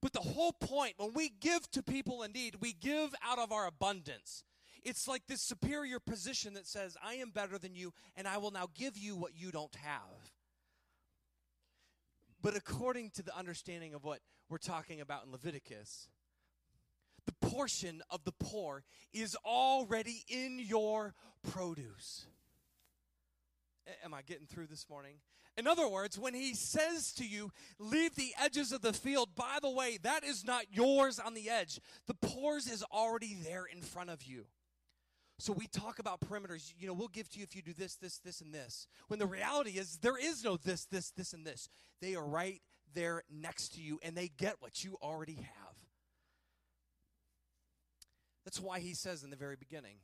But 0.00 0.12
the 0.12 0.20
whole 0.20 0.52
point, 0.52 0.94
when 0.96 1.12
we 1.14 1.30
give 1.40 1.70
to 1.72 1.82
people 1.82 2.22
in 2.22 2.32
need, 2.32 2.56
we 2.60 2.72
give 2.72 3.14
out 3.22 3.38
of 3.38 3.52
our 3.52 3.66
abundance. 3.66 4.44
It's 4.84 5.08
like 5.08 5.26
this 5.26 5.40
superior 5.40 5.98
position 5.98 6.54
that 6.54 6.66
says, 6.66 6.96
I 7.02 7.14
am 7.14 7.30
better 7.30 7.58
than 7.58 7.74
you, 7.74 7.92
and 8.16 8.28
I 8.28 8.36
will 8.36 8.50
now 8.50 8.68
give 8.74 8.98
you 8.98 9.16
what 9.16 9.32
you 9.34 9.50
don't 9.50 9.74
have. 9.76 10.30
But 12.42 12.56
according 12.56 13.10
to 13.10 13.22
the 13.22 13.36
understanding 13.36 13.94
of 13.94 14.04
what 14.04 14.20
we're 14.50 14.58
talking 14.58 15.00
about 15.00 15.24
in 15.24 15.32
Leviticus, 15.32 16.08
the 17.24 17.48
portion 17.48 18.02
of 18.10 18.24
the 18.24 18.32
poor 18.32 18.84
is 19.14 19.34
already 19.46 20.24
in 20.28 20.58
your 20.58 21.14
produce. 21.42 22.26
Am 24.04 24.12
I 24.12 24.20
getting 24.20 24.46
through 24.46 24.66
this 24.66 24.86
morning? 24.90 25.14
In 25.56 25.66
other 25.66 25.88
words, 25.88 26.18
when 26.18 26.34
he 26.34 26.52
says 26.52 27.12
to 27.14 27.24
you, 27.26 27.50
leave 27.78 28.16
the 28.16 28.34
edges 28.38 28.72
of 28.72 28.82
the 28.82 28.92
field, 28.92 29.30
by 29.34 29.58
the 29.62 29.70
way, 29.70 29.98
that 30.02 30.24
is 30.24 30.44
not 30.44 30.64
yours 30.70 31.18
on 31.18 31.32
the 31.32 31.48
edge. 31.48 31.80
The 32.06 32.14
poor's 32.14 32.66
is 32.66 32.82
already 32.92 33.36
there 33.42 33.64
in 33.64 33.80
front 33.80 34.10
of 34.10 34.24
you. 34.24 34.46
So 35.38 35.52
we 35.52 35.66
talk 35.66 35.98
about 35.98 36.20
perimeters. 36.20 36.72
You 36.78 36.86
know, 36.86 36.92
we'll 36.92 37.08
give 37.08 37.28
to 37.30 37.38
you 37.38 37.44
if 37.44 37.56
you 37.56 37.62
do 37.62 37.72
this, 37.72 37.96
this, 37.96 38.18
this, 38.18 38.40
and 38.40 38.54
this. 38.54 38.86
When 39.08 39.18
the 39.18 39.26
reality 39.26 39.72
is, 39.72 39.98
there 39.98 40.16
is 40.16 40.44
no 40.44 40.56
this, 40.56 40.84
this, 40.84 41.10
this, 41.10 41.32
and 41.32 41.44
this. 41.44 41.68
They 42.00 42.14
are 42.14 42.24
right 42.24 42.62
there 42.94 43.24
next 43.30 43.74
to 43.74 43.80
you, 43.80 43.98
and 44.02 44.16
they 44.16 44.28
get 44.28 44.56
what 44.60 44.84
you 44.84 44.96
already 45.02 45.34
have. 45.34 45.74
That's 48.44 48.60
why 48.60 48.78
he 48.78 48.94
says 48.94 49.24
in 49.24 49.30
the 49.30 49.36
very 49.36 49.56
beginning, 49.56 49.96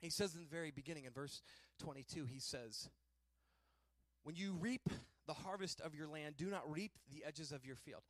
he 0.00 0.10
says 0.10 0.34
in 0.34 0.42
the 0.42 0.48
very 0.48 0.70
beginning 0.70 1.04
in 1.04 1.12
verse 1.12 1.42
22, 1.80 2.26
he 2.26 2.38
says, 2.38 2.88
When 4.22 4.36
you 4.36 4.52
reap 4.60 4.88
the 5.26 5.34
harvest 5.34 5.80
of 5.80 5.94
your 5.94 6.06
land, 6.06 6.36
do 6.36 6.46
not 6.46 6.70
reap 6.70 6.92
the 7.12 7.24
edges 7.26 7.50
of 7.50 7.64
your 7.64 7.76
field. 7.76 8.02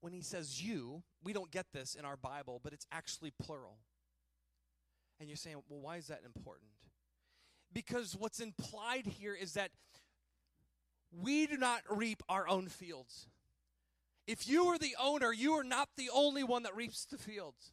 When 0.00 0.12
he 0.12 0.20
says 0.20 0.62
you, 0.62 1.04
we 1.22 1.32
don't 1.32 1.50
get 1.50 1.66
this 1.72 1.94
in 1.94 2.04
our 2.04 2.16
Bible, 2.16 2.60
but 2.62 2.72
it's 2.72 2.86
actually 2.92 3.32
plural. 3.40 3.78
And 5.22 5.28
you're 5.28 5.36
saying, 5.36 5.62
well, 5.68 5.78
why 5.78 5.98
is 5.98 6.08
that 6.08 6.22
important? 6.24 6.66
Because 7.72 8.16
what's 8.18 8.40
implied 8.40 9.06
here 9.06 9.36
is 9.40 9.52
that 9.52 9.70
we 11.12 11.46
do 11.46 11.56
not 11.56 11.82
reap 11.88 12.24
our 12.28 12.48
own 12.48 12.66
fields. 12.66 13.28
If 14.26 14.48
you 14.48 14.64
are 14.64 14.78
the 14.78 14.96
owner, 15.00 15.32
you 15.32 15.52
are 15.52 15.62
not 15.62 15.90
the 15.96 16.10
only 16.12 16.42
one 16.42 16.64
that 16.64 16.74
reaps 16.74 17.04
the 17.04 17.18
fields. 17.18 17.70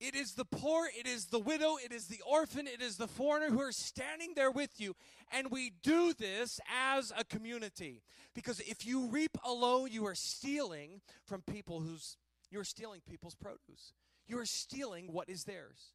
It 0.00 0.14
is 0.14 0.34
the 0.34 0.44
poor, 0.44 0.86
it 0.94 1.06
is 1.06 1.28
the 1.28 1.38
widow, 1.38 1.76
it 1.82 1.92
is 1.92 2.08
the 2.08 2.20
orphan, 2.30 2.66
it 2.66 2.82
is 2.82 2.98
the 2.98 3.08
foreigner 3.08 3.48
who 3.48 3.60
are 3.62 3.72
standing 3.72 4.34
there 4.36 4.50
with 4.50 4.78
you. 4.78 4.94
And 5.32 5.50
we 5.50 5.72
do 5.82 6.12
this 6.12 6.60
as 6.70 7.10
a 7.16 7.24
community. 7.24 8.02
Because 8.34 8.60
if 8.60 8.84
you 8.84 9.06
reap 9.06 9.38
alone, 9.46 9.88
you 9.90 10.04
are 10.04 10.14
stealing 10.14 11.00
from 11.24 11.40
people 11.40 11.80
who's, 11.80 12.18
you're 12.50 12.64
stealing 12.64 13.00
people's 13.08 13.34
produce. 13.34 13.94
You 14.28 14.38
are 14.40 14.44
stealing 14.44 15.10
what 15.10 15.30
is 15.30 15.44
theirs. 15.44 15.94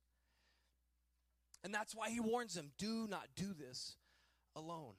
And 1.67 1.75
that's 1.75 1.93
why 1.93 2.10
he 2.10 2.21
warns 2.21 2.53
them 2.53 2.71
do 2.77 3.08
not 3.10 3.27
do 3.36 3.53
this 3.53 3.97
alone. 4.56 4.93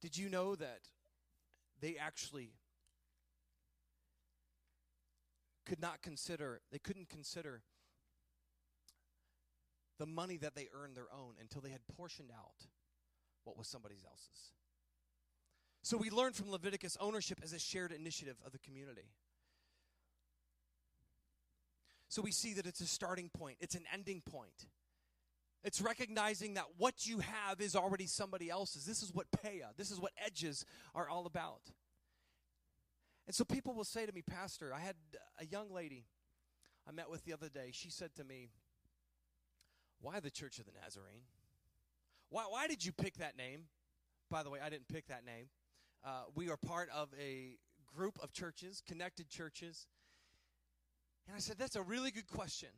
Did 0.00 0.18
you 0.18 0.28
know 0.28 0.56
that 0.56 0.80
they 1.80 1.94
actually 1.96 2.50
could 5.64 5.80
not 5.80 6.02
consider, 6.02 6.60
they 6.72 6.80
couldn't 6.80 7.08
consider 7.08 7.62
the 10.00 10.06
money 10.06 10.38
that 10.38 10.56
they 10.56 10.66
earned 10.74 10.96
their 10.96 11.12
own 11.16 11.34
until 11.40 11.60
they 11.60 11.70
had 11.70 11.86
portioned 11.96 12.32
out 12.36 12.66
what 13.44 13.56
was 13.56 13.68
somebody 13.68 14.00
else's. 14.04 14.50
So 15.84 15.96
we 15.96 16.10
learn 16.10 16.32
from 16.32 16.50
Leviticus 16.50 16.96
ownership 17.00 17.38
as 17.44 17.52
a 17.52 17.60
shared 17.60 17.92
initiative 17.92 18.38
of 18.44 18.50
the 18.50 18.58
community. 18.58 19.12
So 22.08 22.22
we 22.22 22.30
see 22.30 22.54
that 22.54 22.66
it's 22.66 22.80
a 22.80 22.86
starting 22.86 23.30
point, 23.30 23.58
it's 23.60 23.74
an 23.74 23.84
ending 23.92 24.22
point. 24.22 24.66
It's 25.64 25.80
recognizing 25.80 26.54
that 26.54 26.66
what 26.76 27.06
you 27.06 27.18
have 27.18 27.60
is 27.60 27.74
already 27.74 28.06
somebody 28.06 28.48
else's. 28.48 28.84
This 28.84 29.02
is 29.02 29.12
what 29.12 29.26
peah, 29.32 29.76
this 29.76 29.90
is 29.90 29.98
what 29.98 30.12
edges 30.24 30.64
are 30.94 31.08
all 31.08 31.26
about. 31.26 31.62
And 33.26 33.34
so 33.34 33.44
people 33.44 33.74
will 33.74 33.84
say 33.84 34.06
to 34.06 34.12
me, 34.12 34.22
Pastor, 34.22 34.72
I 34.72 34.78
had 34.78 34.94
a 35.40 35.44
young 35.44 35.72
lady 35.72 36.04
I 36.88 36.92
met 36.92 37.10
with 37.10 37.24
the 37.24 37.32
other 37.32 37.48
day. 37.48 37.70
She 37.72 37.90
said 37.90 38.14
to 38.16 38.24
me, 38.24 38.48
Why 40.00 40.20
the 40.20 40.30
Church 40.30 40.60
of 40.60 40.66
the 40.66 40.72
Nazarene? 40.80 41.24
Why, 42.28 42.44
why 42.48 42.68
did 42.68 42.84
you 42.84 42.92
pick 42.92 43.16
that 43.16 43.36
name? 43.36 43.62
By 44.30 44.42
the 44.42 44.50
way, 44.50 44.60
I 44.64 44.68
didn't 44.68 44.88
pick 44.88 45.08
that 45.08 45.24
name. 45.24 45.46
Uh, 46.04 46.24
we 46.34 46.48
are 46.48 46.56
part 46.56 46.88
of 46.94 47.08
a 47.20 47.56
group 47.96 48.18
of 48.22 48.32
churches, 48.32 48.82
connected 48.86 49.28
churches, 49.28 49.86
and 51.26 51.36
I 51.36 51.38
said, 51.38 51.56
That's 51.58 51.76
a 51.76 51.82
really 51.82 52.10
good 52.10 52.28
question. 52.28 52.68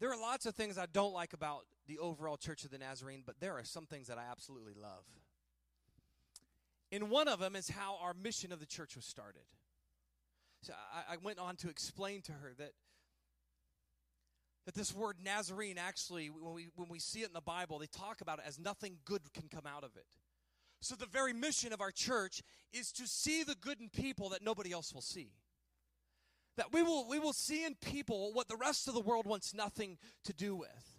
There 0.00 0.10
are 0.10 0.20
lots 0.20 0.46
of 0.46 0.54
things 0.54 0.76
I 0.76 0.86
don't 0.92 1.14
like 1.14 1.32
about 1.32 1.64
the 1.86 1.98
overall 1.98 2.36
Church 2.36 2.64
of 2.64 2.70
the 2.70 2.78
Nazarene, 2.78 3.22
but 3.24 3.40
there 3.40 3.54
are 3.54 3.64
some 3.64 3.86
things 3.86 4.08
that 4.08 4.18
I 4.18 4.24
absolutely 4.30 4.74
love. 4.74 5.04
And 6.90 7.10
one 7.10 7.28
of 7.28 7.38
them 7.38 7.56
is 7.56 7.68
how 7.68 7.98
our 8.02 8.14
mission 8.14 8.52
of 8.52 8.60
the 8.60 8.66
church 8.66 8.96
was 8.96 9.04
started. 9.04 9.42
So 10.62 10.72
I, 10.72 11.14
I 11.14 11.16
went 11.22 11.38
on 11.38 11.56
to 11.56 11.68
explain 11.68 12.22
to 12.22 12.32
her 12.32 12.52
that 12.58 12.72
that 14.66 14.74
this 14.74 14.94
word 14.94 15.16
Nazarene 15.22 15.76
actually, 15.78 16.28
when 16.28 16.54
we 16.54 16.68
when 16.74 16.88
we 16.88 16.98
see 16.98 17.20
it 17.20 17.28
in 17.28 17.32
the 17.34 17.40
Bible, 17.40 17.78
they 17.78 17.86
talk 17.86 18.20
about 18.20 18.38
it 18.38 18.44
as 18.46 18.58
nothing 18.58 18.98
good 19.04 19.20
can 19.32 19.48
come 19.48 19.66
out 19.66 19.84
of 19.84 19.96
it. 19.96 20.06
So 20.80 20.94
the 20.94 21.06
very 21.06 21.32
mission 21.32 21.72
of 21.72 21.80
our 21.80 21.90
church 21.90 22.42
is 22.72 22.92
to 22.92 23.06
see 23.06 23.42
the 23.42 23.54
good 23.54 23.80
in 23.80 23.88
people 23.88 24.30
that 24.30 24.42
nobody 24.42 24.72
else 24.72 24.92
will 24.92 25.00
see. 25.00 25.30
That 26.56 26.72
we 26.72 26.82
will, 26.82 27.08
we 27.08 27.18
will 27.18 27.32
see 27.32 27.64
in 27.64 27.74
people 27.74 28.32
what 28.32 28.48
the 28.48 28.56
rest 28.56 28.86
of 28.88 28.94
the 28.94 29.00
world 29.00 29.26
wants 29.26 29.54
nothing 29.54 29.98
to 30.24 30.32
do 30.32 30.54
with. 30.54 30.94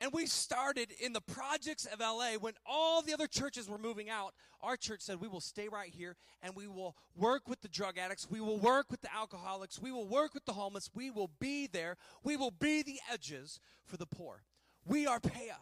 And 0.00 0.12
we 0.12 0.26
started 0.26 0.90
in 1.00 1.12
the 1.12 1.20
projects 1.20 1.86
of 1.86 2.00
LA 2.00 2.32
when 2.38 2.54
all 2.66 3.00
the 3.00 3.14
other 3.14 3.26
churches 3.26 3.68
were 3.68 3.78
moving 3.78 4.10
out. 4.10 4.34
Our 4.60 4.76
church 4.76 5.00
said, 5.02 5.20
We 5.20 5.28
will 5.28 5.40
stay 5.40 5.68
right 5.68 5.90
here 5.90 6.16
and 6.42 6.54
we 6.56 6.66
will 6.66 6.96
work 7.16 7.48
with 7.48 7.60
the 7.62 7.68
drug 7.68 7.96
addicts. 7.96 8.28
We 8.28 8.40
will 8.40 8.58
work 8.58 8.90
with 8.90 9.02
the 9.02 9.14
alcoholics. 9.14 9.80
We 9.80 9.92
will 9.92 10.06
work 10.08 10.34
with 10.34 10.44
the 10.46 10.52
homeless. 10.52 10.90
We 10.94 11.10
will 11.10 11.30
be 11.40 11.66
there. 11.66 11.96
We 12.22 12.36
will 12.36 12.50
be 12.50 12.82
the 12.82 12.98
edges 13.10 13.60
for 13.84 13.96
the 13.96 14.06
poor. 14.06 14.42
We 14.84 15.06
are 15.06 15.20
Peah. 15.20 15.60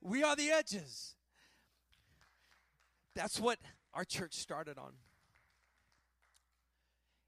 We 0.00 0.22
are 0.22 0.36
the 0.36 0.50
edges. 0.50 1.16
That's 3.14 3.38
what 3.38 3.58
our 3.92 4.04
church 4.04 4.34
started 4.34 4.78
on. 4.78 4.92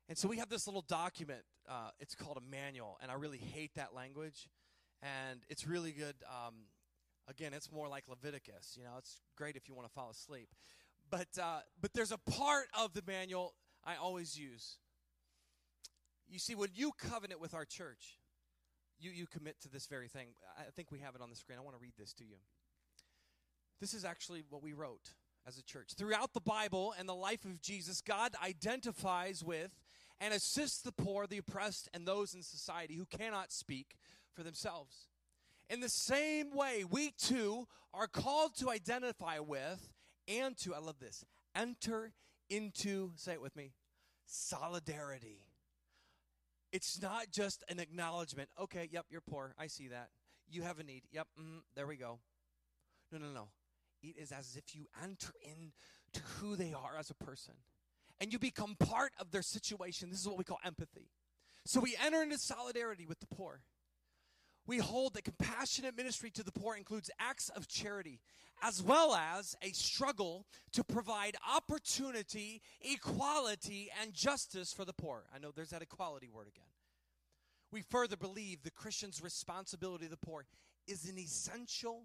And 0.08 0.18
so 0.18 0.28
we 0.28 0.36
have 0.36 0.50
this 0.50 0.66
little 0.66 0.84
document. 0.86 1.42
Uh, 1.68 1.90
it's 1.98 2.14
called 2.14 2.36
a 2.36 2.50
manual, 2.50 2.98
and 3.00 3.10
I 3.10 3.14
really 3.14 3.38
hate 3.38 3.74
that 3.76 3.94
language. 3.94 4.48
And 5.02 5.40
it's 5.48 5.66
really 5.66 5.92
good. 5.92 6.14
Um, 6.28 6.54
again, 7.28 7.52
it's 7.54 7.70
more 7.72 7.88
like 7.88 8.04
Leviticus. 8.08 8.76
You 8.76 8.84
know, 8.84 8.94
it's 8.98 9.20
great 9.36 9.56
if 9.56 9.68
you 9.68 9.74
want 9.74 9.88
to 9.88 9.92
fall 9.92 10.10
asleep. 10.10 10.48
but 11.10 11.28
uh, 11.40 11.60
but 11.80 11.92
there's 11.94 12.12
a 12.12 12.18
part 12.18 12.66
of 12.78 12.92
the 12.92 13.02
manual 13.06 13.54
I 13.84 13.96
always 13.96 14.38
use. 14.38 14.78
You 16.28 16.38
see, 16.38 16.54
when 16.54 16.70
you 16.74 16.92
covenant 16.98 17.40
with 17.40 17.54
our 17.54 17.64
church, 17.64 18.18
you 18.98 19.10
you 19.10 19.26
commit 19.26 19.60
to 19.62 19.68
this 19.68 19.86
very 19.86 20.08
thing. 20.08 20.28
I 20.58 20.70
think 20.74 20.90
we 20.90 21.00
have 21.00 21.14
it 21.14 21.20
on 21.20 21.30
the 21.30 21.36
screen. 21.36 21.58
I 21.58 21.62
want 21.62 21.76
to 21.76 21.82
read 21.82 21.94
this 21.98 22.12
to 22.14 22.24
you. 22.24 22.36
This 23.80 23.94
is 23.94 24.04
actually 24.04 24.42
what 24.48 24.62
we 24.62 24.72
wrote 24.72 25.10
as 25.46 25.58
a 25.58 25.62
church. 25.62 25.92
Throughout 25.96 26.32
the 26.32 26.40
Bible 26.40 26.94
and 26.98 27.08
the 27.08 27.14
life 27.14 27.44
of 27.44 27.60
Jesus, 27.60 28.00
God 28.00 28.32
identifies 28.42 29.44
with 29.44 29.70
and 30.20 30.32
assists 30.32 30.80
the 30.80 30.92
poor, 30.92 31.26
the 31.26 31.38
oppressed, 31.38 31.88
and 31.92 32.06
those 32.06 32.34
in 32.34 32.42
society 32.42 32.96
who 32.96 33.06
cannot 33.06 33.52
speak 33.52 33.96
for 34.32 34.42
themselves. 34.42 35.08
In 35.70 35.80
the 35.80 35.88
same 35.88 36.54
way, 36.54 36.84
we 36.88 37.10
too 37.10 37.66
are 37.92 38.06
called 38.06 38.56
to 38.56 38.70
identify 38.70 39.38
with 39.38 39.92
and 40.28 40.56
to, 40.58 40.74
I 40.74 40.78
love 40.78 40.98
this, 40.98 41.24
enter 41.54 42.12
into, 42.50 43.12
say 43.16 43.32
it 43.32 43.42
with 43.42 43.56
me, 43.56 43.72
solidarity. 44.26 45.44
It's 46.72 47.00
not 47.00 47.30
just 47.30 47.62
an 47.68 47.78
acknowledgement. 47.78 48.48
Okay, 48.60 48.88
yep, 48.90 49.06
you're 49.08 49.20
poor. 49.20 49.54
I 49.58 49.68
see 49.68 49.88
that. 49.88 50.08
You 50.50 50.62
have 50.62 50.78
a 50.78 50.82
need. 50.82 51.02
Yep, 51.12 51.28
mm, 51.40 51.60
there 51.76 51.86
we 51.86 51.96
go. 51.96 52.18
No, 53.12 53.18
no, 53.18 53.28
no. 53.32 53.48
It 54.02 54.16
is 54.18 54.32
as 54.32 54.56
if 54.56 54.74
you 54.74 54.86
enter 55.02 55.32
into 55.42 56.26
who 56.38 56.56
they 56.56 56.74
are 56.74 56.98
as 56.98 57.10
a 57.10 57.14
person 57.14 57.54
and 58.20 58.32
you 58.32 58.38
become 58.38 58.76
part 58.76 59.12
of 59.18 59.30
their 59.30 59.42
situation. 59.42 60.10
This 60.10 60.20
is 60.20 60.28
what 60.28 60.38
we 60.38 60.44
call 60.44 60.58
empathy. 60.64 61.10
So 61.66 61.80
we 61.80 61.96
enter 62.04 62.22
into 62.22 62.38
solidarity 62.38 63.06
with 63.06 63.20
the 63.20 63.26
poor. 63.26 63.60
We 64.66 64.78
hold 64.78 65.14
that 65.14 65.24
compassionate 65.24 65.96
ministry 65.96 66.30
to 66.30 66.42
the 66.42 66.52
poor 66.52 66.76
includes 66.76 67.10
acts 67.18 67.50
of 67.50 67.68
charity, 67.68 68.20
as 68.62 68.82
well 68.82 69.14
as 69.14 69.56
a 69.62 69.72
struggle 69.72 70.46
to 70.72 70.82
provide 70.82 71.36
opportunity, 71.54 72.62
equality, 72.80 73.90
and 74.00 74.14
justice 74.14 74.72
for 74.72 74.84
the 74.84 74.94
poor. 74.94 75.24
I 75.34 75.38
know 75.38 75.50
there's 75.54 75.70
that 75.70 75.82
equality 75.82 76.30
word 76.30 76.48
again. 76.48 76.68
We 77.72 77.82
further 77.82 78.16
believe 78.16 78.62
the 78.62 78.70
Christian's 78.70 79.22
responsibility 79.22 80.04
to 80.04 80.10
the 80.10 80.16
poor 80.16 80.46
is 80.86 81.08
an 81.08 81.18
essential 81.18 82.04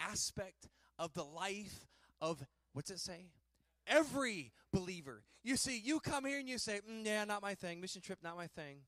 aspect 0.00 0.68
of 0.98 1.12
the 1.14 1.24
life 1.24 1.86
of, 2.20 2.44
what's 2.72 2.90
it 2.90 2.98
say? 2.98 3.26
Every 3.86 4.52
believer. 4.72 5.22
You 5.42 5.56
see, 5.56 5.78
you 5.78 6.00
come 6.00 6.24
here 6.24 6.38
and 6.38 6.48
you 6.48 6.58
say, 6.58 6.80
mm, 6.88 7.04
yeah, 7.04 7.24
not 7.24 7.42
my 7.42 7.54
thing. 7.54 7.80
Mission 7.80 8.00
trip, 8.00 8.18
not 8.22 8.36
my 8.36 8.46
thing. 8.46 8.78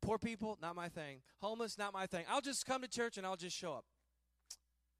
Poor 0.00 0.18
people, 0.18 0.58
not 0.62 0.74
my 0.74 0.88
thing. 0.88 1.20
Homeless, 1.40 1.76
not 1.76 1.92
my 1.92 2.06
thing. 2.06 2.24
I'll 2.30 2.40
just 2.40 2.64
come 2.64 2.80
to 2.82 2.88
church 2.88 3.18
and 3.18 3.26
I'll 3.26 3.36
just 3.36 3.56
show 3.56 3.72
up. 3.74 3.84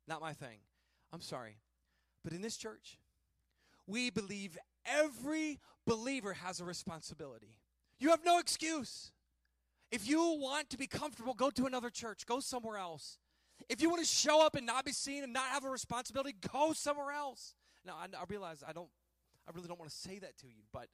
Not 0.06 0.20
my 0.20 0.34
thing. 0.34 0.58
I'm 1.12 1.22
sorry. 1.22 1.56
But 2.22 2.32
in 2.32 2.42
this 2.42 2.56
church, 2.56 2.98
we 3.86 4.10
believe 4.10 4.58
every 4.84 5.58
believer 5.86 6.34
has 6.34 6.60
a 6.60 6.64
responsibility. 6.64 7.56
You 7.98 8.10
have 8.10 8.24
no 8.24 8.38
excuse. 8.38 9.12
If 9.90 10.08
you 10.08 10.38
want 10.38 10.70
to 10.70 10.78
be 10.78 10.86
comfortable, 10.86 11.34
go 11.34 11.50
to 11.50 11.66
another 11.66 11.90
church, 11.90 12.26
go 12.26 12.40
somewhere 12.40 12.76
else. 12.76 13.18
If 13.68 13.82
you 13.82 13.90
want 13.90 14.02
to 14.02 14.08
show 14.08 14.44
up 14.44 14.54
and 14.54 14.64
not 14.66 14.84
be 14.84 14.92
seen 14.92 15.24
and 15.24 15.32
not 15.32 15.46
have 15.46 15.64
a 15.64 15.70
responsibility, 15.70 16.34
go 16.52 16.72
somewhere 16.72 17.12
else. 17.12 17.54
Now, 17.84 17.96
I, 17.98 18.04
I 18.16 18.24
realize 18.28 18.62
I 18.66 18.72
don't, 18.72 18.88
I 19.50 19.56
really 19.56 19.68
don't 19.68 19.78
want 19.78 19.90
to 19.90 19.96
say 19.96 20.18
that 20.20 20.38
to 20.38 20.46
you, 20.46 20.62
but, 20.72 20.86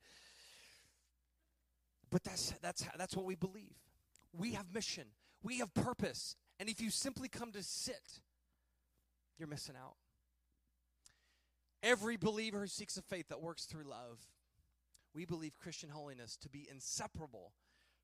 but 2.11 2.25
that's 2.25 2.55
that's 2.63 2.87
that's 2.97 3.15
what 3.15 3.27
we 3.27 3.35
believe. 3.35 3.75
We 4.33 4.53
have 4.53 4.73
mission, 4.73 5.05
we 5.43 5.59
have 5.59 5.75
purpose, 5.75 6.37
and 6.59 6.69
if 6.69 6.81
you 6.81 6.91
simply 6.91 7.29
come 7.29 7.53
to 7.53 7.63
sit, 7.63 8.21
you're 9.39 9.49
missing 9.49 9.75
out. 9.81 9.97
Every 11.83 12.17
believer 12.17 12.61
who 12.61 12.67
seeks 12.67 12.97
a 12.97 13.03
faith 13.03 13.29
that 13.29 13.43
works 13.43 13.67
through 13.67 13.85
love, 13.85 14.19
we 15.15 15.27
believe 15.27 15.59
Christian 15.59 15.91
holiness 15.91 16.37
to 16.39 16.49
be 16.49 16.67
inseparable 16.71 17.53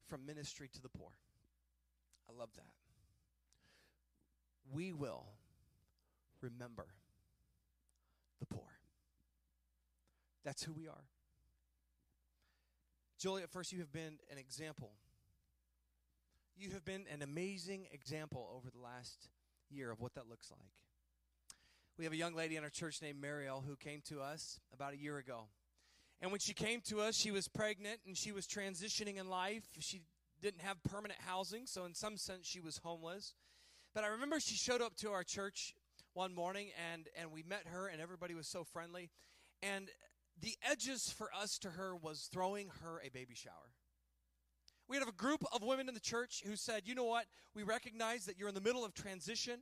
from 0.07 0.27
ministry 0.27 0.69
to 0.75 0.83
the 0.83 0.91
poor. 0.91 1.11
I 2.29 2.39
love 2.39 2.51
that 2.57 2.73
we 4.71 4.93
will 4.93 5.27
remember 6.41 6.87
the 8.41 8.47
poor. 8.47 8.72
That's 10.45 10.63
who 10.63 10.73
we 10.73 10.89
are. 10.89 11.05
Joliet 13.19 13.51
First, 13.51 13.73
you 13.73 13.79
have 13.79 13.93
been 13.93 14.19
an 14.31 14.39
example. 14.39 14.91
You 16.57 16.71
have 16.71 16.85
been 16.85 17.05
an 17.13 17.23
amazing 17.23 17.87
example 17.93 18.51
over 18.57 18.69
the 18.71 18.81
last 18.81 19.29
year 19.71 19.91
of 19.91 20.01
what 20.01 20.15
that 20.15 20.29
looks 20.29 20.51
like. 20.51 20.71
We 21.97 22.05
have 22.05 22.13
a 22.13 22.17
young 22.17 22.35
lady 22.35 22.57
in 22.57 22.65
our 22.65 22.71
church 22.71 23.01
named 23.01 23.21
Mariel 23.21 23.63
who 23.67 23.77
came 23.77 24.01
to 24.09 24.21
us 24.21 24.59
about 24.73 24.93
a 24.93 24.97
year 24.97 25.19
ago. 25.19 25.45
And 26.21 26.31
when 26.31 26.41
she 26.41 26.55
came 26.55 26.81
to 26.83 27.01
us, 27.01 27.17
she 27.17 27.31
was 27.31 27.49
pregnant 27.49 28.01
and 28.07 28.17
she 28.17 28.33
was 28.33 28.47
transitioning 28.47 29.19
in 29.19 29.29
life. 29.29 29.65
She 29.79 30.03
didn't 30.41 30.63
have 30.63 30.83
permanent 30.83 31.21
housing, 31.21 31.67
so 31.67 31.85
in 31.85 31.95
some 31.95 32.17
sense, 32.17 32.47
she 32.47 32.61
was 32.61 32.79
homeless. 32.79 33.35
But 33.95 34.05
I 34.05 34.09
remember 34.09 34.41
she 34.41 34.57
showed 34.57 34.83
up 34.83 34.97
to 34.97 35.11
our 35.11 35.23
church 35.23 35.75
one 36.15 36.35
morning 36.35 36.71
and, 36.93 37.09
and 37.17 37.31
we 37.31 37.43
met 37.43 37.67
her 37.67 37.87
and 37.87 38.01
everybody 38.01 38.35
was 38.35 38.49
so 38.49 38.65
friendly. 38.65 39.11
And 39.63 39.89
the 40.41 40.57
edges 40.69 41.13
for 41.17 41.31
us 41.33 41.59
to 41.59 41.71
her 41.71 41.95
was 41.97 42.29
throwing 42.33 42.71
her 42.83 43.01
a 43.05 43.11
baby 43.11 43.35
shower. 43.35 43.73
We 44.89 44.97
had 44.97 45.07
a 45.07 45.13
group 45.13 45.45
of 45.53 45.63
women 45.63 45.89
in 45.89 45.95
the 45.95 46.01
church 46.01 46.43
who 46.45 46.57
said, 46.57 46.83
you 46.85 46.95
know 46.95 47.05
what? 47.05 47.27
We 47.55 47.63
recognize 47.63 48.27
that 48.27 48.39
you're 48.39 48.49
in 48.49 48.55
the 48.55 48.61
middle 48.61 48.85
of 48.85 48.95
transition, 48.95 49.61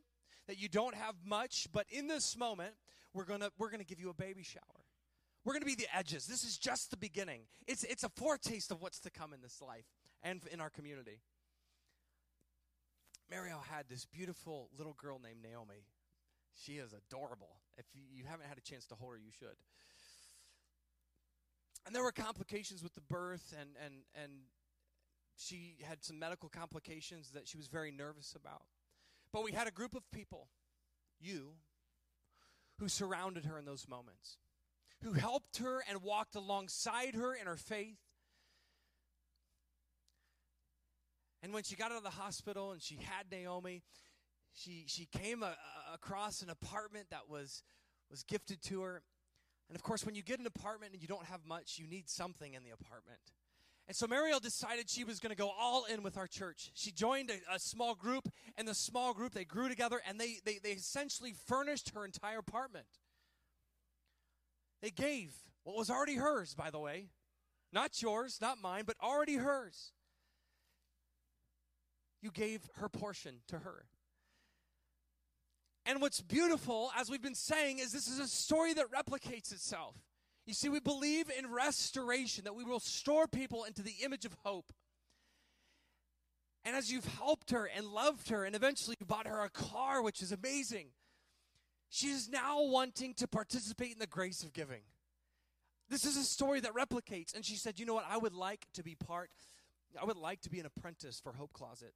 that 0.48 0.58
you 0.58 0.68
don't 0.68 0.94
have 0.94 1.14
much, 1.24 1.68
but 1.72 1.86
in 1.90 2.08
this 2.08 2.36
moment, 2.36 2.74
we're 3.12 3.24
gonna 3.24 3.50
we're 3.58 3.70
gonna 3.70 3.84
give 3.84 4.00
you 4.00 4.10
a 4.10 4.14
baby 4.14 4.42
shower. 4.42 4.62
We're 5.44 5.52
gonna 5.52 5.64
be 5.64 5.74
the 5.74 5.86
edges. 5.94 6.26
This 6.26 6.44
is 6.44 6.58
just 6.58 6.90
the 6.90 6.96
beginning. 6.96 7.42
It's 7.66 7.84
it's 7.84 8.04
a 8.04 8.08
foretaste 8.08 8.70
of 8.70 8.80
what's 8.80 9.00
to 9.00 9.10
come 9.10 9.32
in 9.32 9.40
this 9.40 9.60
life 9.60 9.86
and 10.22 10.40
in 10.52 10.60
our 10.60 10.70
community. 10.70 11.20
Mariel 13.30 13.62
had 13.70 13.88
this 13.88 14.06
beautiful 14.06 14.68
little 14.76 14.94
girl 14.94 15.20
named 15.22 15.42
Naomi. 15.42 15.86
She 16.54 16.74
is 16.74 16.92
adorable. 16.92 17.60
If 17.78 17.86
you 17.94 18.24
haven't 18.24 18.46
had 18.46 18.58
a 18.58 18.60
chance 18.60 18.86
to 18.86 18.96
hold 18.96 19.12
her, 19.12 19.18
you 19.18 19.30
should. 19.30 19.56
And 21.86 21.94
there 21.94 22.02
were 22.02 22.12
complications 22.12 22.82
with 22.82 22.94
the 22.94 23.00
birth, 23.00 23.54
and, 23.58 23.70
and, 23.84 23.94
and 24.22 24.32
she 25.36 25.76
had 25.82 26.04
some 26.04 26.18
medical 26.18 26.48
complications 26.48 27.30
that 27.30 27.48
she 27.48 27.56
was 27.56 27.66
very 27.66 27.90
nervous 27.90 28.34
about. 28.34 28.62
But 29.32 29.44
we 29.44 29.52
had 29.52 29.66
a 29.66 29.70
group 29.72 29.94
of 29.94 30.02
people, 30.10 30.48
you, 31.20 31.52
who 32.78 32.88
surrounded 32.88 33.44
her 33.46 33.58
in 33.58 33.64
those 33.64 33.88
moments, 33.88 34.38
who 35.02 35.14
helped 35.14 35.58
her 35.58 35.82
and 35.88 36.02
walked 36.02 36.34
alongside 36.34 37.14
her 37.14 37.34
in 37.34 37.46
her 37.46 37.56
faith, 37.56 37.98
And 41.42 41.52
when 41.54 41.62
she 41.62 41.74
got 41.74 41.90
out 41.90 41.96
of 41.96 42.02
the 42.02 42.10
hospital 42.10 42.72
and 42.72 42.82
she 42.82 42.96
had 42.96 43.30
Naomi, 43.30 43.82
she, 44.52 44.84
she 44.86 45.06
came 45.06 45.42
a, 45.42 45.46
a, 45.46 45.94
across 45.94 46.42
an 46.42 46.50
apartment 46.50 47.06
that 47.10 47.28
was, 47.28 47.62
was 48.10 48.22
gifted 48.22 48.62
to 48.64 48.82
her. 48.82 49.02
And 49.70 49.76
of 49.76 49.84
course, 49.84 50.04
when 50.04 50.16
you 50.16 50.22
get 50.24 50.40
an 50.40 50.46
apartment 50.46 50.92
and 50.92 51.00
you 51.00 51.06
don't 51.06 51.26
have 51.26 51.46
much, 51.46 51.78
you 51.78 51.86
need 51.86 52.08
something 52.08 52.54
in 52.54 52.64
the 52.64 52.70
apartment. 52.70 53.20
And 53.86 53.96
so 53.96 54.08
Mariel 54.08 54.40
decided 54.40 54.90
she 54.90 55.04
was 55.04 55.20
going 55.20 55.30
to 55.30 55.36
go 55.36 55.48
all 55.56 55.84
in 55.84 56.02
with 56.02 56.18
our 56.18 56.26
church. 56.26 56.72
She 56.74 56.90
joined 56.90 57.30
a, 57.30 57.54
a, 57.54 57.58
small 57.60 57.94
group, 57.94 58.28
and 58.58 58.66
the 58.66 58.74
small 58.74 59.14
group, 59.14 59.32
they 59.32 59.44
grew 59.44 59.68
together, 59.68 60.00
and 60.08 60.18
they, 60.18 60.38
they, 60.44 60.58
they 60.60 60.70
essentially 60.70 61.34
furnished 61.46 61.92
her 61.94 62.04
entire 62.04 62.38
apartment. 62.38 62.86
They 64.82 64.90
gave 64.90 65.32
what 65.62 65.76
was 65.76 65.88
already 65.88 66.16
hers, 66.16 66.52
by 66.52 66.70
the 66.70 66.80
way. 66.80 67.10
Not 67.72 68.02
yours, 68.02 68.38
not 68.40 68.60
mine, 68.60 68.82
but 68.88 68.96
already 69.00 69.36
hers. 69.36 69.92
You 72.20 72.32
gave 72.32 72.68
her 72.74 72.88
portion 72.88 73.36
to 73.46 73.60
her. 73.60 73.84
And 75.90 76.00
what's 76.00 76.20
beautiful, 76.20 76.92
as 76.96 77.10
we've 77.10 77.20
been 77.20 77.34
saying, 77.34 77.80
is 77.80 77.90
this 77.90 78.06
is 78.06 78.20
a 78.20 78.28
story 78.28 78.72
that 78.74 78.92
replicates 78.92 79.50
itself. 79.50 79.96
You 80.46 80.54
see, 80.54 80.68
we 80.68 80.78
believe 80.78 81.28
in 81.36 81.50
restoration, 81.50 82.44
that 82.44 82.54
we 82.54 82.62
will 82.62 82.74
restore 82.74 83.26
people 83.26 83.64
into 83.64 83.82
the 83.82 83.94
image 84.04 84.24
of 84.24 84.32
hope. 84.44 84.72
And 86.64 86.76
as 86.76 86.92
you've 86.92 87.06
helped 87.16 87.50
her 87.50 87.68
and 87.76 87.86
loved 87.86 88.28
her, 88.28 88.44
and 88.44 88.54
eventually 88.54 88.94
you 89.00 89.04
bought 89.04 89.26
her 89.26 89.40
a 89.40 89.50
car, 89.50 90.00
which 90.00 90.22
is 90.22 90.30
amazing, 90.30 90.90
she 91.88 92.06
is 92.06 92.28
now 92.28 92.62
wanting 92.62 93.12
to 93.14 93.26
participate 93.26 93.90
in 93.92 93.98
the 93.98 94.06
grace 94.06 94.44
of 94.44 94.52
giving. 94.52 94.82
This 95.88 96.04
is 96.04 96.16
a 96.16 96.22
story 96.22 96.60
that 96.60 96.72
replicates. 96.72 97.34
And 97.34 97.44
she 97.44 97.56
said, 97.56 97.80
You 97.80 97.86
know 97.86 97.94
what? 97.94 98.06
I 98.08 98.16
would 98.16 98.34
like 98.34 98.64
to 98.74 98.84
be 98.84 98.94
part, 98.94 99.30
I 100.00 100.04
would 100.04 100.16
like 100.16 100.40
to 100.42 100.50
be 100.50 100.60
an 100.60 100.66
apprentice 100.66 101.18
for 101.18 101.32
Hope 101.32 101.52
Closet. 101.52 101.94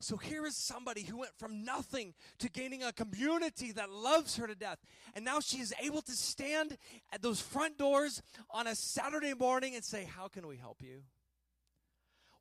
So 0.00 0.16
here 0.16 0.44
is 0.44 0.56
somebody 0.56 1.02
who 1.02 1.18
went 1.18 1.32
from 1.38 1.64
nothing 1.64 2.14
to 2.38 2.50
gaining 2.50 2.82
a 2.82 2.92
community 2.92 3.72
that 3.72 3.90
loves 3.90 4.36
her 4.36 4.46
to 4.46 4.54
death. 4.54 4.78
And 5.14 5.24
now 5.24 5.40
she 5.40 5.58
is 5.58 5.72
able 5.82 6.02
to 6.02 6.12
stand 6.12 6.76
at 7.12 7.22
those 7.22 7.40
front 7.40 7.78
doors 7.78 8.22
on 8.50 8.66
a 8.66 8.74
Saturday 8.74 9.32
morning 9.32 9.74
and 9.74 9.82
say, 9.82 10.04
How 10.04 10.28
can 10.28 10.46
we 10.46 10.56
help 10.56 10.82
you? 10.82 11.02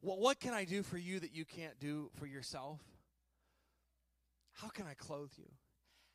Well, 0.02 0.20
what 0.20 0.40
can 0.40 0.54
I 0.54 0.66
do 0.66 0.84
for 0.84 0.98
you 0.98 1.20
that 1.22 1.34
you 1.34 1.46
can't 1.46 1.80
do 1.80 2.12
for 2.20 2.26
yourself? 2.26 2.82
How 4.52 4.68
can 4.68 4.86
I 4.86 4.94
clothe 4.94 5.32
you? 5.38 5.50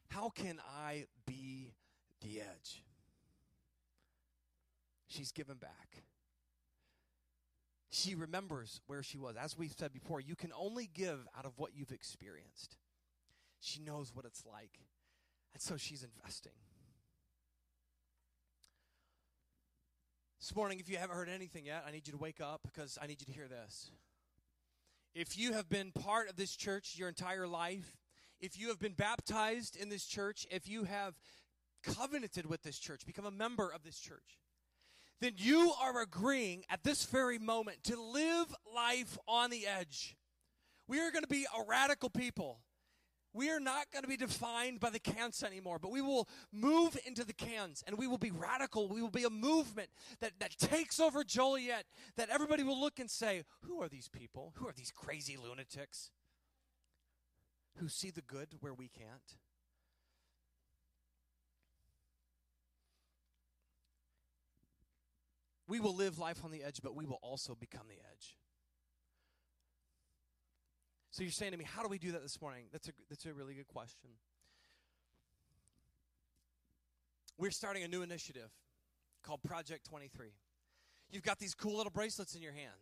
How 0.09 0.29
can 0.29 0.61
I 0.79 1.07
be 1.27 1.73
the 2.21 2.41
edge? 2.41 2.83
she's 5.11 5.33
given 5.33 5.57
back. 5.57 6.03
She 7.91 8.15
remembers 8.15 8.81
where 8.87 9.03
she 9.03 9.19
was. 9.19 9.37
As 9.37 9.59
we've 9.59 9.75
said 9.77 9.93
before, 9.93 10.21
you 10.21 10.37
can 10.37 10.53
only 10.57 10.89
give 10.93 11.27
out 11.37 11.45
of 11.45 11.59
what 11.59 11.71
you've 11.75 11.91
experienced. 11.91 12.77
She 13.61 13.81
knows 13.81 14.13
what 14.15 14.25
it's 14.25 14.45
like. 14.47 14.79
And 15.53 15.61
so 15.61 15.77
she's 15.77 16.05
investing. 16.05 16.53
This 20.41 20.55
morning, 20.55 20.79
if 20.79 20.89
you 20.89 20.97
haven't 20.97 21.17
heard 21.17 21.29
anything 21.29 21.67
yet, 21.67 21.85
I 21.87 21.91
need 21.91 22.07
you 22.07 22.13
to 22.13 22.19
wake 22.19 22.41
up 22.41 22.61
because 22.63 22.97
I 23.03 23.07
need 23.07 23.21
you 23.21 23.27
to 23.27 23.33
hear 23.33 23.49
this. 23.49 23.91
If 25.15 25.37
you 25.37 25.53
have 25.53 25.69
been 25.69 25.91
part 25.91 26.31
of 26.31 26.37
this 26.37 26.55
church 26.55 26.95
your 26.97 27.09
entire 27.09 27.49
life, 27.49 27.97
if 28.41 28.59
you 28.59 28.69
have 28.69 28.79
been 28.79 28.93
baptized 28.93 29.77
in 29.77 29.89
this 29.89 30.07
church, 30.07 30.47
if 30.51 30.69
you 30.69 30.85
have 30.85 31.15
covenanted 31.83 32.47
with 32.47 32.63
this 32.63 32.79
church, 32.79 33.05
become 33.05 33.27
a 33.27 33.31
member 33.31 33.69
of 33.69 33.83
this 33.83 33.99
church, 33.99 34.39
then 35.21 35.35
you 35.37 35.73
are 35.81 36.01
agreeing 36.01 36.65
at 36.71 36.83
this 36.83 37.05
very 37.05 37.39
moment 37.39 37.85
to 37.85 38.01
live 38.01 38.55
life 38.75 39.19
on 39.29 39.51
the 39.51 39.67
edge. 39.67 40.17
We 40.89 41.01
are 41.01 41.11
going 41.11 41.23
to 41.23 41.29
be 41.29 41.47
a 41.57 41.63
radical 41.69 42.11
people. 42.11 42.61
We 43.33 43.51
are 43.51 43.61
not 43.61 43.93
going 43.93 44.03
to 44.03 44.09
be 44.09 44.17
defined 44.17 44.81
by 44.81 44.91
the 44.91 44.99
cans 44.99 45.45
anymore, 45.45 45.79
but 45.79 45.93
we 45.93 46.01
will 46.01 46.29
move 46.53 46.99
into 47.07 47.25
the 47.25 47.33
cans 47.33 47.85
and 47.87 47.97
we 47.97 48.09
will 48.09 48.19
be 48.19 48.33
radical. 48.33 48.89
We 48.89 49.03
will 49.03 49.11
be 49.11 49.23
a 49.23 49.31
movement 49.31 49.89
that, 50.21 50.33
that 50.41 50.59
takes 50.59 50.99
over 50.99 51.23
Joliet, 51.23 51.85
that 52.17 52.29
everybody 52.29 52.65
will 52.65 52.81
look 52.81 52.99
and 52.99 53.09
say, 53.09 53.45
Who 53.63 53.81
are 53.83 53.89
these 53.89 54.09
people? 54.09 54.53
Who 54.57 54.67
are 54.67 54.73
these 54.73 54.91
crazy 54.91 55.37
lunatics 55.37 56.11
who 57.77 57.89
see 57.89 58.11
the 58.11 58.23
good 58.23 58.49
where 58.59 58.75
we 58.75 58.89
can't? 58.89 59.37
We 65.71 65.79
will 65.79 65.95
live 65.95 66.19
life 66.19 66.45
on 66.45 66.51
the 66.51 66.65
edge, 66.65 66.81
but 66.83 66.97
we 66.97 67.07
will 67.07 67.21
also 67.23 67.55
become 67.55 67.87
the 67.89 67.95
edge. 67.95 68.37
So 71.13 71.23
you're 71.23 71.31
saying 71.31 71.53
to 71.53 71.59
me, 71.59 71.65
how 71.65 71.85
do 71.85 71.89
we 71.89 71.99
do 71.99 72.11
that 72.11 72.23
this 72.23 72.41
morning? 72.43 72.65
That's 72.73 72.89
a, 72.89 72.93
that's 73.09 73.25
a 73.25 73.33
really 73.33 73.55
good 73.55 73.69
question. 73.69 74.11
We're 77.39 77.53
starting 77.53 77.85
a 77.85 77.89
new 77.89 78.03
initiative 78.03 78.51
called 79.23 79.45
Project 79.45 79.87
23. 79.89 80.33
You've 81.09 81.23
got 81.23 81.39
these 81.39 81.55
cool 81.55 81.77
little 81.77 81.93
bracelets 81.93 82.35
in 82.35 82.43
your 82.43 82.53
hand. 82.53 82.75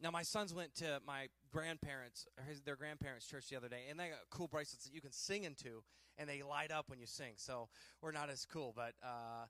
Now, 0.00 0.12
my 0.12 0.22
sons 0.22 0.54
went 0.54 0.76
to 0.76 1.00
my 1.04 1.26
grandparents, 1.52 2.28
his, 2.48 2.60
their 2.60 2.76
grandparents' 2.76 3.26
church 3.26 3.48
the 3.50 3.56
other 3.56 3.68
day, 3.68 3.86
and 3.90 3.98
they 3.98 4.10
got 4.10 4.18
cool 4.30 4.46
bracelets 4.46 4.84
that 4.84 4.94
you 4.94 5.00
can 5.00 5.12
sing 5.12 5.42
into, 5.42 5.82
and 6.18 6.28
they 6.28 6.42
light 6.42 6.70
up 6.70 6.88
when 6.88 7.00
you 7.00 7.06
sing. 7.06 7.32
So 7.34 7.68
we're 8.00 8.12
not 8.12 8.30
as 8.30 8.46
cool, 8.46 8.72
but 8.76 8.94
uh, 9.02 9.46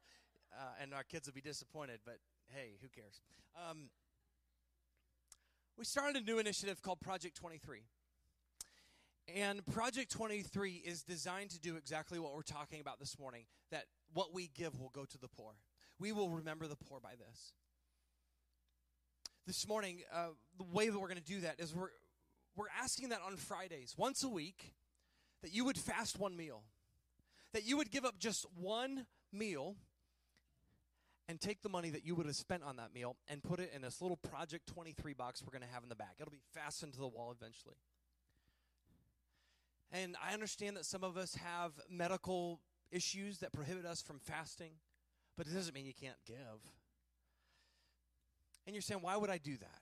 uh, 0.58 0.80
and 0.80 0.94
our 0.94 1.04
kids 1.04 1.26
will 1.26 1.34
be 1.34 1.42
disappointed. 1.42 2.00
But 2.04 2.16
hey, 2.54 2.76
who 2.82 2.88
cares? 2.88 3.20
Um, 3.56 3.88
we 5.78 5.84
started 5.84 6.22
a 6.22 6.24
new 6.24 6.38
initiative 6.38 6.82
called 6.82 7.00
Project 7.00 7.36
23. 7.36 7.80
And 9.34 9.64
Project 9.66 10.10
23 10.12 10.82
is 10.84 11.02
designed 11.02 11.50
to 11.50 11.60
do 11.60 11.76
exactly 11.76 12.18
what 12.18 12.34
we're 12.34 12.42
talking 12.42 12.80
about 12.80 12.98
this 12.98 13.18
morning 13.18 13.44
that 13.70 13.84
what 14.12 14.34
we 14.34 14.50
give 14.54 14.78
will 14.78 14.90
go 14.90 15.04
to 15.04 15.18
the 15.18 15.28
poor. 15.28 15.52
We 15.98 16.12
will 16.12 16.28
remember 16.28 16.66
the 16.66 16.76
poor 16.76 17.00
by 17.00 17.12
this. 17.16 17.52
This 19.46 19.66
morning, 19.66 20.02
uh, 20.12 20.28
the 20.58 20.64
way 20.64 20.88
that 20.88 20.98
we're 20.98 21.08
going 21.08 21.20
to 21.20 21.24
do 21.24 21.40
that 21.40 21.58
is 21.58 21.74
we're, 21.74 21.88
we're 22.54 22.66
asking 22.80 23.08
that 23.10 23.20
on 23.26 23.36
Fridays, 23.36 23.94
once 23.96 24.22
a 24.22 24.28
week, 24.28 24.74
that 25.42 25.54
you 25.54 25.64
would 25.64 25.78
fast 25.78 26.18
one 26.18 26.36
meal, 26.36 26.62
that 27.54 27.64
you 27.64 27.76
would 27.76 27.90
give 27.90 28.04
up 28.04 28.18
just 28.18 28.44
one 28.54 29.06
meal 29.32 29.76
and 31.28 31.40
take 31.40 31.62
the 31.62 31.68
money 31.68 31.90
that 31.90 32.04
you 32.04 32.14
would 32.14 32.26
have 32.26 32.36
spent 32.36 32.62
on 32.62 32.76
that 32.76 32.92
meal 32.94 33.16
and 33.28 33.42
put 33.42 33.60
it 33.60 33.72
in 33.74 33.82
this 33.82 34.02
little 34.02 34.16
Project 34.16 34.66
23 34.66 35.12
box 35.14 35.42
we're 35.42 35.56
going 35.56 35.66
to 35.66 35.72
have 35.72 35.82
in 35.82 35.88
the 35.88 35.94
back. 35.94 36.16
It'll 36.18 36.32
be 36.32 36.42
fastened 36.52 36.92
to 36.94 37.00
the 37.00 37.08
wall 37.08 37.34
eventually. 37.36 37.76
And 39.92 40.16
I 40.24 40.32
understand 40.32 40.76
that 40.76 40.86
some 40.86 41.04
of 41.04 41.16
us 41.16 41.34
have 41.36 41.72
medical 41.88 42.60
issues 42.90 43.38
that 43.38 43.52
prohibit 43.52 43.84
us 43.84 44.02
from 44.02 44.18
fasting, 44.18 44.72
but 45.36 45.46
it 45.46 45.54
doesn't 45.54 45.74
mean 45.74 45.86
you 45.86 45.94
can't 45.94 46.16
give. 46.26 46.36
And 48.66 48.74
you're 48.74 48.82
saying, 48.82 49.02
why 49.02 49.16
would 49.16 49.30
I 49.30 49.38
do 49.38 49.56
that? 49.58 49.80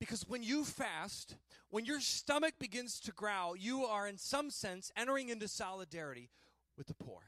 Because 0.00 0.28
when 0.28 0.42
you 0.42 0.64
fast, 0.64 1.36
when 1.70 1.84
your 1.84 2.00
stomach 2.00 2.54
begins 2.58 2.98
to 3.00 3.12
growl, 3.12 3.56
you 3.56 3.84
are 3.84 4.08
in 4.08 4.18
some 4.18 4.50
sense 4.50 4.90
entering 4.96 5.28
into 5.28 5.46
solidarity 5.46 6.30
with 6.76 6.88
the 6.88 6.94
poor. 6.94 7.20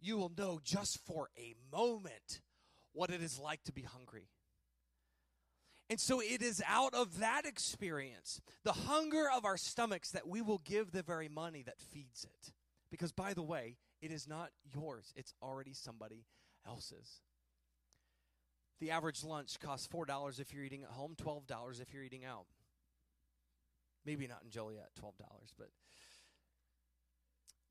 You 0.00 0.16
will 0.16 0.32
know 0.36 0.60
just 0.62 0.98
for 1.06 1.28
a 1.38 1.54
moment 1.72 2.40
what 2.92 3.10
it 3.10 3.22
is 3.22 3.38
like 3.38 3.62
to 3.64 3.72
be 3.72 3.82
hungry. 3.82 4.28
And 5.90 5.98
so 5.98 6.20
it 6.20 6.42
is 6.42 6.62
out 6.66 6.94
of 6.94 7.18
that 7.18 7.46
experience, 7.46 8.40
the 8.62 8.72
hunger 8.72 9.24
of 9.34 9.44
our 9.44 9.56
stomachs, 9.56 10.10
that 10.10 10.28
we 10.28 10.42
will 10.42 10.58
give 10.58 10.92
the 10.92 11.02
very 11.02 11.28
money 11.28 11.62
that 11.62 11.80
feeds 11.80 12.24
it. 12.24 12.52
Because, 12.90 13.10
by 13.10 13.32
the 13.32 13.42
way, 13.42 13.76
it 14.02 14.12
is 14.12 14.28
not 14.28 14.50
yours, 14.74 15.12
it's 15.16 15.32
already 15.42 15.72
somebody 15.72 16.26
else's. 16.66 17.22
The 18.80 18.90
average 18.90 19.24
lunch 19.24 19.58
costs 19.58 19.88
$4 19.88 20.38
if 20.38 20.52
you're 20.52 20.62
eating 20.62 20.84
at 20.84 20.90
home, 20.90 21.14
$12 21.16 21.80
if 21.80 21.92
you're 21.92 22.04
eating 22.04 22.24
out. 22.24 22.46
Maybe 24.04 24.26
not 24.26 24.42
in 24.44 24.50
Joliet, 24.50 24.90
$12, 25.02 25.12
but. 25.58 25.68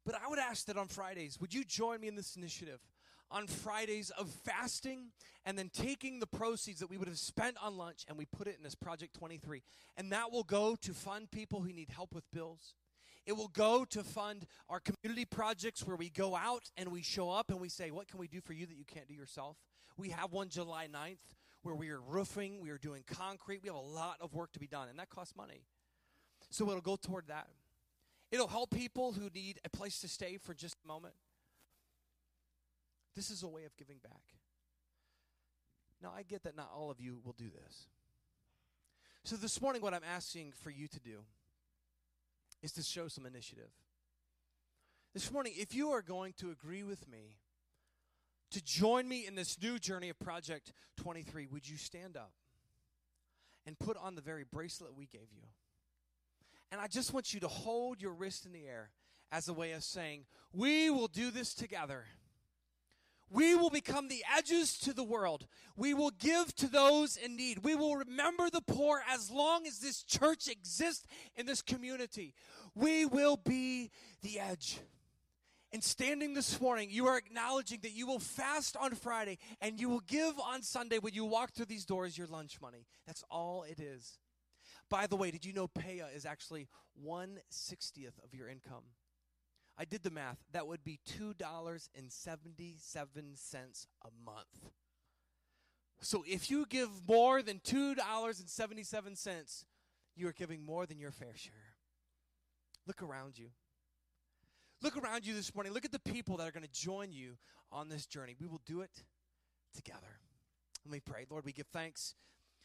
But 0.08 0.16
I 0.16 0.30
would 0.30 0.40
ask 0.40 0.66
that 0.68 0.78
on 0.78 0.88
Fridays, 0.88 1.38
would 1.42 1.54
you 1.54 1.66
join 1.66 2.00
me 2.00 2.08
in 2.08 2.16
this 2.16 2.36
initiative? 2.38 2.80
on 3.30 3.46
Fridays 3.46 4.10
of 4.12 4.30
fasting 4.30 5.08
and 5.46 5.58
then 5.58 5.70
taking 5.70 6.20
the 6.20 6.26
proceeds 6.26 6.80
that 6.80 6.90
we 6.90 6.98
would 6.98 7.10
have 7.10 7.20
spent 7.20 7.58
on 7.62 7.76
lunch 7.76 8.06
and 8.08 8.18
we 8.18 8.24
put 8.24 8.48
it 8.48 8.56
in 8.56 8.64
this 8.64 8.74
Project 8.74 9.14
23. 9.16 9.64
And 9.98 10.14
that 10.14 10.32
will 10.32 10.44
go 10.44 10.78
to 10.82 10.94
fund 10.94 11.30
people 11.30 11.60
who 11.60 11.74
need 11.74 11.90
help 11.90 12.16
with 12.16 12.24
bills. 12.32 12.76
It 13.26 13.36
will 13.36 13.50
go 13.50 13.84
to 13.84 14.02
fund 14.02 14.46
our 14.70 14.80
community 14.80 15.26
projects 15.26 15.86
where 15.86 15.98
we 15.98 16.10
go 16.10 16.38
out 16.38 16.72
and 16.78 16.90
we 16.90 17.02
show 17.02 17.30
up 17.30 17.50
and 17.50 17.60
we 17.60 17.68
say, 17.68 17.92
What 17.92 18.08
can 18.08 18.18
we 18.18 18.30
do 18.30 18.40
for 18.40 18.54
you 18.54 18.66
that 18.66 18.78
you 18.78 18.86
can't 18.86 19.10
do 19.10 19.14
yourself? 19.14 19.58
We 19.98 20.10
have 20.12 20.32
one 20.32 20.48
July 20.48 20.88
9th 20.88 21.18
where 21.64 21.76
we 21.76 21.90
are 21.90 22.00
roofing, 22.00 22.62
we 22.62 22.70
are 22.70 22.78
doing 22.78 23.04
concrete. 23.06 23.62
We 23.62 23.68
have 23.68 23.76
a 23.76 23.80
lot 23.80 24.20
of 24.22 24.34
work 24.34 24.54
to 24.54 24.60
be 24.60 24.68
done, 24.68 24.88
and 24.88 24.98
that 25.00 25.10
costs 25.10 25.36
money. 25.36 25.64
So 26.50 26.70
it'll 26.70 26.80
go 26.80 26.96
toward 26.96 27.28
that. 27.28 27.50
It'll 28.32 28.48
help 28.48 28.72
people 28.72 29.14
who 29.14 29.30
need 29.34 29.60
a 29.64 29.70
place 29.70 30.00
to 30.02 30.08
stay 30.08 30.38
for 30.38 30.54
just 30.54 30.76
a 30.84 30.88
moment. 30.88 31.14
This 33.16 33.32
is 33.32 33.44
a 33.44 33.48
way 33.48 33.64
of 33.66 33.76
giving 33.78 33.98
back. 34.04 34.22
Now, 36.02 36.12
I 36.16 36.24
get 36.24 36.44
that 36.44 36.56
not 36.56 36.70
all 36.76 36.92
of 36.92 37.00
you 37.00 37.20
will 37.24 37.34
do 37.34 37.50
this. 37.50 37.88
So, 39.24 39.36
this 39.36 39.62
morning, 39.62 39.82
what 39.82 39.94
I'm 39.94 40.04
asking 40.04 40.54
for 40.62 40.70
you 40.70 40.88
to 40.88 41.00
do 41.00 41.20
is 42.62 42.72
to 42.74 42.84
show 42.84 43.08
some 43.08 43.26
initiative. 43.26 43.72
This 45.14 45.32
morning, 45.32 45.54
if 45.58 45.74
you 45.74 45.92
are 45.92 46.02
going 46.02 46.34
to 46.38 46.52
agree 46.52 46.84
with 46.84 47.08
me 47.10 47.38
to 48.52 48.64
join 48.64 49.08
me 49.08 49.26
in 49.26 49.36
this 49.36 49.58
new 49.62 49.80
journey 49.80 50.10
of 50.10 50.20
Project 50.20 50.72
23, 50.98 51.48
would 51.48 51.68
you 51.68 51.78
stand 51.78 52.16
up 52.16 52.32
and 53.66 53.78
put 53.80 53.98
on 53.98 54.16
the 54.16 54.22
very 54.22 54.44
bracelet 54.44 54.96
we 54.96 55.08
gave 55.08 55.28
you? 55.34 55.44
And 56.72 56.82
I 56.82 56.88
just 56.88 57.14
want 57.14 57.34
you 57.34 57.40
to 57.42 57.48
hold 57.48 58.02
your 58.02 58.14
wrist 58.14 58.46
in 58.46 58.52
the 58.52 58.66
air 58.66 58.92
as 59.32 59.48
a 59.48 59.54
way 59.54 59.72
of 59.72 59.84
saying, 59.84 60.26
We 60.52 60.90
will 60.90 61.08
do 61.08 61.32
this 61.32 61.54
together. 61.54 62.06
We 63.30 63.56
will 63.56 63.70
become 63.70 64.08
the 64.08 64.24
edges 64.38 64.78
to 64.80 64.94
the 64.94 65.04
world. 65.04 65.48
We 65.76 65.94
will 65.94 66.12
give 66.12 66.56
to 66.56 66.68
those 66.68 67.18
in 67.18 67.36
need. 67.36 67.60
We 67.60 67.76
will 67.76 67.98
remember 67.98 68.50
the 68.50 68.62
poor 68.62 69.04
as 69.10 69.30
long 69.30 69.68
as 69.68 69.80
this 69.80 70.02
church 70.02 70.48
exists 70.48 71.06
in 71.36 71.46
this 71.46 71.62
community. 71.62 72.34
We 72.74 73.06
will 73.06 73.36
be 73.36 73.92
the 74.22 74.40
edge. 74.40 74.80
And 75.74 75.84
standing 75.84 76.34
this 76.34 76.62
morning, 76.62 76.88
you 76.90 77.08
are 77.08 77.18
acknowledging 77.18 77.80
that 77.82 77.92
you 77.92 78.08
will 78.08 78.20
fast 78.20 78.78
on 78.78 78.96
Friday 78.96 79.38
and 79.60 79.78
you 79.78 79.90
will 79.90 80.00
give 80.08 80.40
on 80.40 80.62
Sunday 80.62 80.98
when 80.98 81.14
you 81.14 81.26
walk 81.26 81.52
through 81.52 81.66
these 81.66 81.84
doors 81.84 82.18
your 82.18 82.28
lunch 82.28 82.62
money. 82.62 82.86
That's 83.06 83.26
all 83.30 83.64
it 83.64 83.82
is. 83.82 84.20
By 84.90 85.08
the 85.08 85.16
way, 85.16 85.32
did 85.32 85.46
you 85.46 85.54
know 85.54 85.68
peah 85.68 86.16
is 86.16 86.26
actually 86.26 86.68
1 86.96 87.40
60th 87.52 88.24
of 88.24 88.34
your 88.34 88.48
income? 88.48 88.84
I 89.78 89.86
did 89.86 90.04
the 90.04 90.10
math. 90.10 90.40
That 90.54 90.66
would 90.66 90.84
be 90.84 91.00
$2.77 91.08 93.88
a 94.04 94.10
month. 94.26 94.72
So 96.00 96.24
if 96.28 96.50
you 96.50 96.66
give 96.68 96.90
more 97.08 97.42
than 97.42 97.60
$2.77, 97.60 99.66
you 100.16 100.28
are 100.28 100.34
giving 100.34 100.66
more 100.66 100.86
than 100.86 101.00
your 101.00 101.12
fair 101.12 101.36
share. 101.36 101.76
Look 102.88 103.04
around 103.04 103.38
you. 103.38 103.50
Look 104.82 104.98
around 104.98 105.26
you 105.26 105.34
this 105.34 105.54
morning. 105.54 105.74
Look 105.74 105.86
at 105.86 105.92
the 105.92 106.00
people 106.00 106.38
that 106.38 106.48
are 106.48 106.52
going 106.52 106.66
to 106.66 106.72
join 106.72 107.12
you 107.12 107.38
on 107.72 107.90
this 107.90 108.06
journey. 108.06 108.36
We 108.40 108.48
will 108.48 108.62
do 108.66 108.82
it 108.82 109.04
together. 109.76 110.20
Let 110.86 110.92
me 110.92 111.00
pray. 111.00 111.26
Lord, 111.30 111.46
we 111.46 111.52
give 111.52 111.68
thanks 111.68 112.16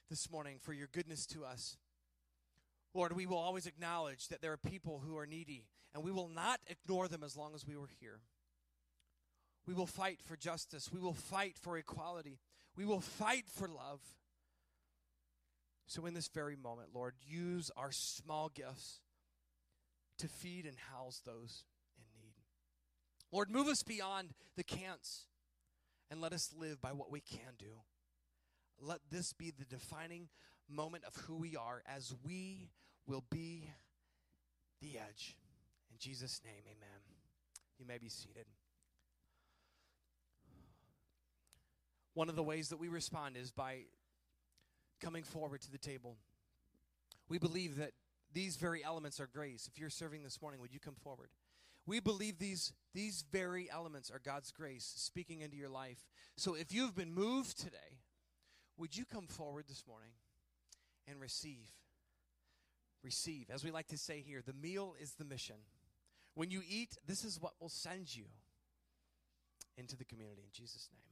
this 0.09 0.31
morning 0.31 0.59
for 0.61 0.73
your 0.73 0.89
goodness 0.93 1.27
to 1.27 1.45
us. 1.45 1.77
Lord, 2.95 3.15
we 3.15 3.27
will 3.27 3.39
always 3.39 3.67
acknowledge 3.67 4.29
that 4.29 4.43
there 4.43 4.53
are 4.53 4.59
people 4.59 5.03
who 5.05 5.17
are 5.17 5.27
needy, 5.27 5.67
and 5.95 6.05
we 6.05 6.13
will 6.13 6.29
not 6.29 6.61
ignore 6.67 7.09
them 7.09 7.23
as 7.23 7.37
long 7.37 7.55
as 7.55 7.67
we 7.67 7.77
were 7.77 7.91
here. 8.01 8.21
We 9.67 9.75
will 9.75 9.87
fight 9.87 10.21
for 10.23 10.37
justice. 10.37 10.91
We 10.93 11.01
will 11.01 11.15
fight 11.15 11.57
for 11.59 11.79
equality. 11.79 12.39
We 12.77 12.85
will 12.85 13.01
fight 13.01 13.45
for 13.49 13.69
love. 13.69 14.01
So, 15.87 16.07
in 16.07 16.15
this 16.15 16.29
very 16.29 16.57
moment, 16.57 16.89
Lord, 16.95 17.15
use 17.23 17.71
our 17.77 17.93
small 17.93 18.49
gifts 18.49 19.01
to 20.19 20.29
feed 20.29 20.67
and 20.67 20.77
house 20.93 21.23
those 21.25 21.65
in 21.97 22.05
need. 22.21 22.35
Lord, 23.31 23.51
move 23.51 23.69
us 23.69 23.83
beyond 23.83 24.31
the 24.57 24.65
can'ts 24.65 25.27
and 26.11 26.21
let 26.21 26.33
us 26.33 26.53
live 26.57 26.81
by 26.81 26.93
what 26.93 27.11
we 27.11 27.21
can 27.21 27.55
do. 27.59 27.81
Let 28.81 29.01
this 29.11 29.33
be 29.33 29.51
the 29.51 29.65
defining 29.65 30.29
moment 30.69 31.05
of 31.05 31.15
who 31.23 31.37
we 31.37 31.57
are 31.57 31.83
as 31.87 32.15
we 32.25 32.71
will 33.07 33.25
be 33.31 33.71
the 34.81 34.99
edge. 34.99 35.37
In 35.91 35.99
Jesus' 35.99 36.41
name, 36.45 36.63
amen. 36.67 37.01
You 37.79 37.87
may 37.87 37.99
be 37.99 38.09
seated. 38.09 38.47
One 42.15 42.29
of 42.29 42.37
the 42.37 42.43
ways 42.43 42.69
that 42.69 42.79
we 42.79 42.89
respond 42.89 43.37
is 43.37 43.51
by 43.51 43.85
coming 45.01 45.25
forward 45.25 45.63
to 45.63 45.71
the 45.71 45.79
table. 45.79 46.17
We 47.29 47.39
believe 47.39 47.77
that 47.77 47.93
these 48.35 48.57
very 48.57 48.85
elements 48.85 49.21
are 49.21 49.27
grace. 49.27 49.69
If 49.71 49.81
you're 49.81 49.91
serving 49.91 50.23
this 50.23 50.41
morning, 50.41 50.61
would 50.61 50.73
you 50.73 50.81
come 50.81 50.95
forward? 50.95 51.29
We 51.87 52.01
believe 52.01 52.39
these, 52.39 52.73
these 52.95 53.25
very 53.33 53.69
elements 53.71 54.11
are 54.11 54.21
God's 54.25 54.53
grace 54.53 54.91
speaking 54.97 55.41
into 55.41 55.57
your 55.57 55.69
life. 55.69 56.07
So 56.37 56.55
if 56.55 56.73
you've 56.73 56.95
been 56.95 57.13
moved 57.13 57.59
today, 57.59 57.99
would 58.77 58.97
you 58.97 59.05
come 59.05 59.27
forward 59.27 59.65
this 59.69 59.85
morning 59.89 60.13
and 61.09 61.21
receive? 61.21 61.71
Receive. 63.03 63.51
As 63.51 63.65
we 63.65 63.71
like 63.71 63.89
to 63.89 63.99
say 63.99 64.21
here, 64.21 64.43
the 64.45 64.53
meal 64.53 64.95
is 65.01 65.13
the 65.13 65.25
mission. 65.25 65.57
When 66.35 66.51
you 66.51 66.63
eat, 66.69 66.97
this 67.07 67.25
is 67.25 67.41
what 67.41 67.53
will 67.61 67.69
send 67.69 68.15
you 68.15 68.25
into 69.77 69.97
the 69.97 70.05
community. 70.05 70.43
In 70.43 70.53
Jesus' 70.53 70.89
name. 70.93 71.12